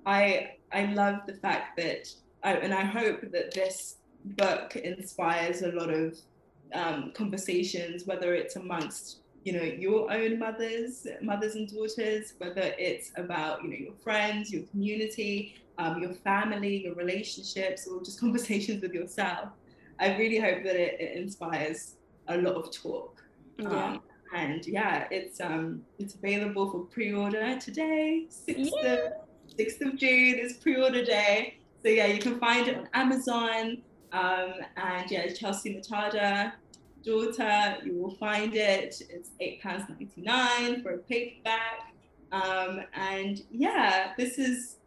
I 0.05 0.53
I 0.71 0.85
love 0.85 1.19
the 1.27 1.35
fact 1.35 1.77
that 1.77 2.07
I, 2.43 2.53
and 2.53 2.73
I 2.73 2.83
hope 2.83 3.21
that 3.31 3.53
this 3.53 3.97
book 4.25 4.75
inspires 4.75 5.61
a 5.61 5.71
lot 5.73 5.91
of 5.91 6.17
um, 6.73 7.11
conversations, 7.13 8.05
whether 8.05 8.33
it's 8.33 8.55
amongst 8.55 9.19
you 9.47 9.53
know 9.53 9.63
your 9.63 10.11
own 10.11 10.37
mothers, 10.37 11.07
mothers 11.21 11.55
and 11.55 11.73
daughters, 11.73 12.33
whether 12.39 12.73
it's 12.77 13.13
about 13.15 13.63
you 13.63 13.69
know 13.69 13.77
your 13.77 13.93
friends, 14.03 14.51
your 14.51 14.63
community, 14.63 15.55
um, 15.77 16.01
your 16.01 16.13
family, 16.13 16.83
your 16.83 16.95
relationships, 16.95 17.87
or 17.87 18.03
just 18.03 18.19
conversations 18.25 18.81
with 18.81 18.93
yourself. 18.93 19.47
I 20.01 20.17
really 20.17 20.37
hope 20.37 20.63
that 20.65 20.75
it, 20.75 20.99
it 20.99 21.17
inspires 21.17 21.95
a 22.27 22.37
lot 22.37 22.55
of 22.55 22.73
talk. 22.73 23.23
Yeah. 23.57 23.69
Um, 23.69 24.01
and 24.35 24.67
yeah, 24.67 25.07
it's 25.11 25.39
um 25.39 25.81
it's 25.97 26.15
available 26.15 26.69
for 26.69 26.79
pre-order 26.81 27.57
today, 27.57 28.25
sixth 28.27 28.73
yeah. 28.83 28.91
of 28.91 28.99
sixth 29.55 29.79
of 29.79 29.95
June 29.95 30.39
is 30.39 30.57
pre-order 30.57 31.05
day. 31.05 31.57
So 31.83 31.87
yeah, 31.87 32.07
you 32.07 32.19
can 32.19 32.37
find 32.37 32.67
it 32.67 32.77
on 32.79 32.89
Amazon. 32.93 33.77
Um, 34.11 34.53
and 34.75 35.09
yeah, 35.09 35.27
Chelsea 35.29 35.73
Mtada, 35.75 36.53
daughter, 37.07 37.77
you 37.85 37.95
will 37.95 38.15
find 38.15 38.53
it. 38.53 39.01
It's 39.09 39.31
eight 39.39 39.61
pounds 39.61 39.85
ninety 39.89 40.21
nine 40.21 40.83
for 40.83 40.91
a 40.91 40.97
paperback. 40.97 41.93
Um, 42.31 42.81
and 42.93 43.41
yeah, 43.49 44.13
this 44.17 44.37
is 44.37 44.77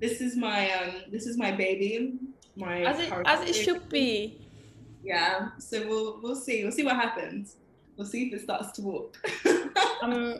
this 0.00 0.20
is 0.20 0.36
my 0.36 0.70
um 0.72 0.94
this 1.10 1.26
is 1.26 1.36
my 1.36 1.50
baby. 1.50 2.14
My 2.56 2.82
as 2.82 3.00
it 3.00 3.12
as 3.26 3.48
it 3.48 3.54
should 3.54 3.88
be. 3.88 4.38
Yeah. 5.02 5.50
So 5.58 5.86
we'll 5.88 6.20
we'll 6.22 6.36
see. 6.36 6.62
We'll 6.62 6.72
see 6.72 6.84
what 6.84 6.96
happens. 6.96 7.56
We'll 7.96 8.06
see 8.06 8.28
if 8.28 8.34
it 8.34 8.42
starts 8.42 8.72
to 8.72 8.82
walk. 8.82 9.18
um, 10.02 10.38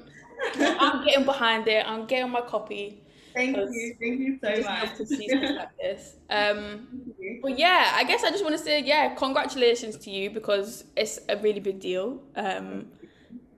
I'm 0.58 1.04
getting 1.04 1.24
behind 1.24 1.68
it. 1.68 1.86
I'm 1.86 2.06
getting 2.06 2.30
my 2.30 2.40
copy. 2.40 3.01
Thank 3.34 3.56
you. 3.56 3.96
Thank 4.00 4.20
you 4.20 4.38
so 4.42 4.54
just 4.54 4.68
much. 4.68 4.96
to 4.96 5.06
see 5.06 5.28
stuff 5.28 5.56
like 5.56 5.76
this. 5.78 6.16
Um, 6.30 7.12
but 7.42 7.58
yeah, 7.58 7.92
I 7.94 8.04
guess 8.04 8.24
I 8.24 8.30
just 8.30 8.42
want 8.42 8.56
to 8.56 8.62
say, 8.62 8.80
yeah, 8.82 9.14
congratulations 9.14 9.98
to 9.98 10.10
you 10.10 10.30
because 10.30 10.84
it's 10.96 11.20
a 11.28 11.36
really 11.36 11.60
big 11.60 11.78
deal. 11.78 12.22
Um, 12.36 12.86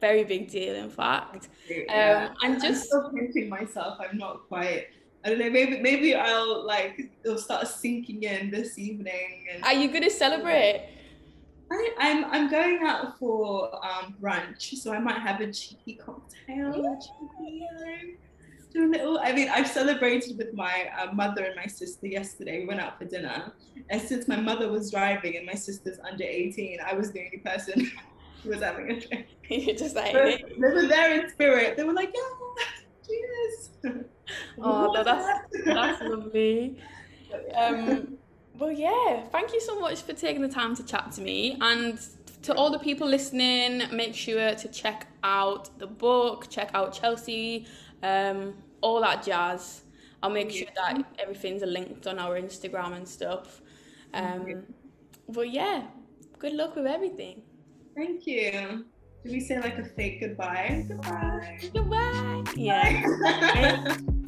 very 0.01 0.25
big 0.25 0.51
deal, 0.51 0.75
in 0.75 0.91
fact. 0.91 1.49
Yeah. 1.68 2.31
Um, 2.31 2.37
and 2.43 2.61
just 2.61 2.93
I'm 2.93 3.01
still 3.03 3.11
pinching 3.12 3.49
myself. 3.49 3.99
I'm 4.01 4.18
not 4.18 4.49
quite. 4.49 4.89
I 5.25 5.29
don't 5.29 5.39
know. 5.39 5.51
Maybe 5.51 5.79
maybe 5.81 6.14
I'll 6.14 6.66
like 6.66 7.11
it'll 7.25 7.39
start 7.39 7.68
sinking 7.68 8.25
in 8.25 8.51
this 8.51 8.79
evening. 8.79 9.47
And... 9.53 9.64
Are 9.64 9.72
you 9.72 9.89
gonna 9.93 10.11
celebrate? 10.11 10.89
I, 11.70 11.91
am 11.99 12.25
I'm, 12.25 12.31
I'm 12.33 12.51
going 12.51 12.81
out 12.85 13.18
for 13.18 13.75
um, 13.85 14.14
brunch, 14.20 14.75
so 14.77 14.93
I 14.93 14.99
might 14.99 15.18
have 15.18 15.41
a 15.41 15.51
cheeky 15.53 15.95
cocktail. 15.95 16.72
Do 16.72 16.83
little. 18.75 19.18
I 19.18 19.33
mean, 19.33 19.49
I've 19.49 19.68
celebrated 19.68 20.37
with 20.37 20.55
my 20.55 20.91
uh, 20.99 21.12
mother 21.12 21.45
and 21.45 21.57
my 21.57 21.66
sister 21.66 22.07
yesterday. 22.07 22.61
We 22.61 22.66
went 22.66 22.81
out 22.81 22.99
for 22.99 23.05
dinner, 23.05 23.53
and 23.91 24.01
since 24.01 24.29
my 24.29 24.37
mother 24.37 24.70
was 24.70 24.91
driving 24.91 25.37
and 25.37 25.47
my 25.47 25.55
sister's 25.55 25.99
under 26.01 26.25
18, 26.25 26.79
I 26.85 26.95
was 26.95 27.12
the 27.12 27.20
only 27.25 27.39
person 27.39 27.91
who 28.43 28.51
was 28.51 28.61
having 28.61 28.91
a 28.91 29.01
drink. 29.01 29.27
You're 29.49 29.77
just 29.77 29.95
like 29.95 30.12
they, 30.12 30.43
they 30.59 30.75
were 30.75 30.87
there 30.87 31.20
in 31.20 31.31
spirit. 31.31 31.77
They 31.77 31.85
were 31.85 31.93
like, 31.93 32.12
yeah, 32.14 33.07
cheers. 33.07 33.70
Oh, 34.61 34.93
no, 34.93 35.05
that's 35.05 35.64
that's 35.64 36.03
lovely. 36.03 36.79
Um, 37.55 38.18
well, 38.59 38.70
yeah, 38.72 39.25
thank 39.33 39.53
you 39.53 39.61
so 39.61 39.79
much 39.81 40.03
for 40.03 40.12
taking 40.12 40.43
the 40.43 40.49
time 40.49 40.77
to 40.77 40.85
chat 40.85 41.12
to 41.12 41.20
me. 41.20 41.59
And 41.61 41.99
to 42.43 42.55
all 42.55 42.70
the 42.70 42.79
people 42.79 43.09
listening, 43.09 43.83
make 43.91 44.14
sure 44.14 44.55
to 44.55 44.68
check 44.68 45.07
out 45.22 45.77
the 45.79 45.87
book, 45.87 46.49
check 46.51 46.70
out 46.75 46.93
Chelsea, 46.93 47.66
um, 48.03 48.55
all 48.85 49.01
that 49.01 49.24
jazz. 49.24 49.82
I'll 50.22 50.30
make 50.30 50.51
sure 50.51 50.68
that 50.76 51.05
everything's 51.18 51.62
linked 51.62 52.07
on 52.07 52.18
our 52.18 52.39
Instagram 52.41 52.97
and 52.97 53.09
stuff. 53.09 53.62
Um, 54.12 54.64
but 55.28 55.51
yeah, 55.51 55.87
good 56.39 56.53
luck 56.53 56.76
with 56.76 56.87
everything. 56.87 57.43
Thank 57.97 58.26
you. 58.26 58.85
Do 59.24 59.30
we 59.32 59.41
say 59.41 59.59
like 59.61 59.78
a 59.78 59.85
fake 59.85 60.20
goodbye? 60.20 60.85
Goodbye. 60.87 61.59
Goodbye. 61.72 62.45
Yeah. 62.57 63.97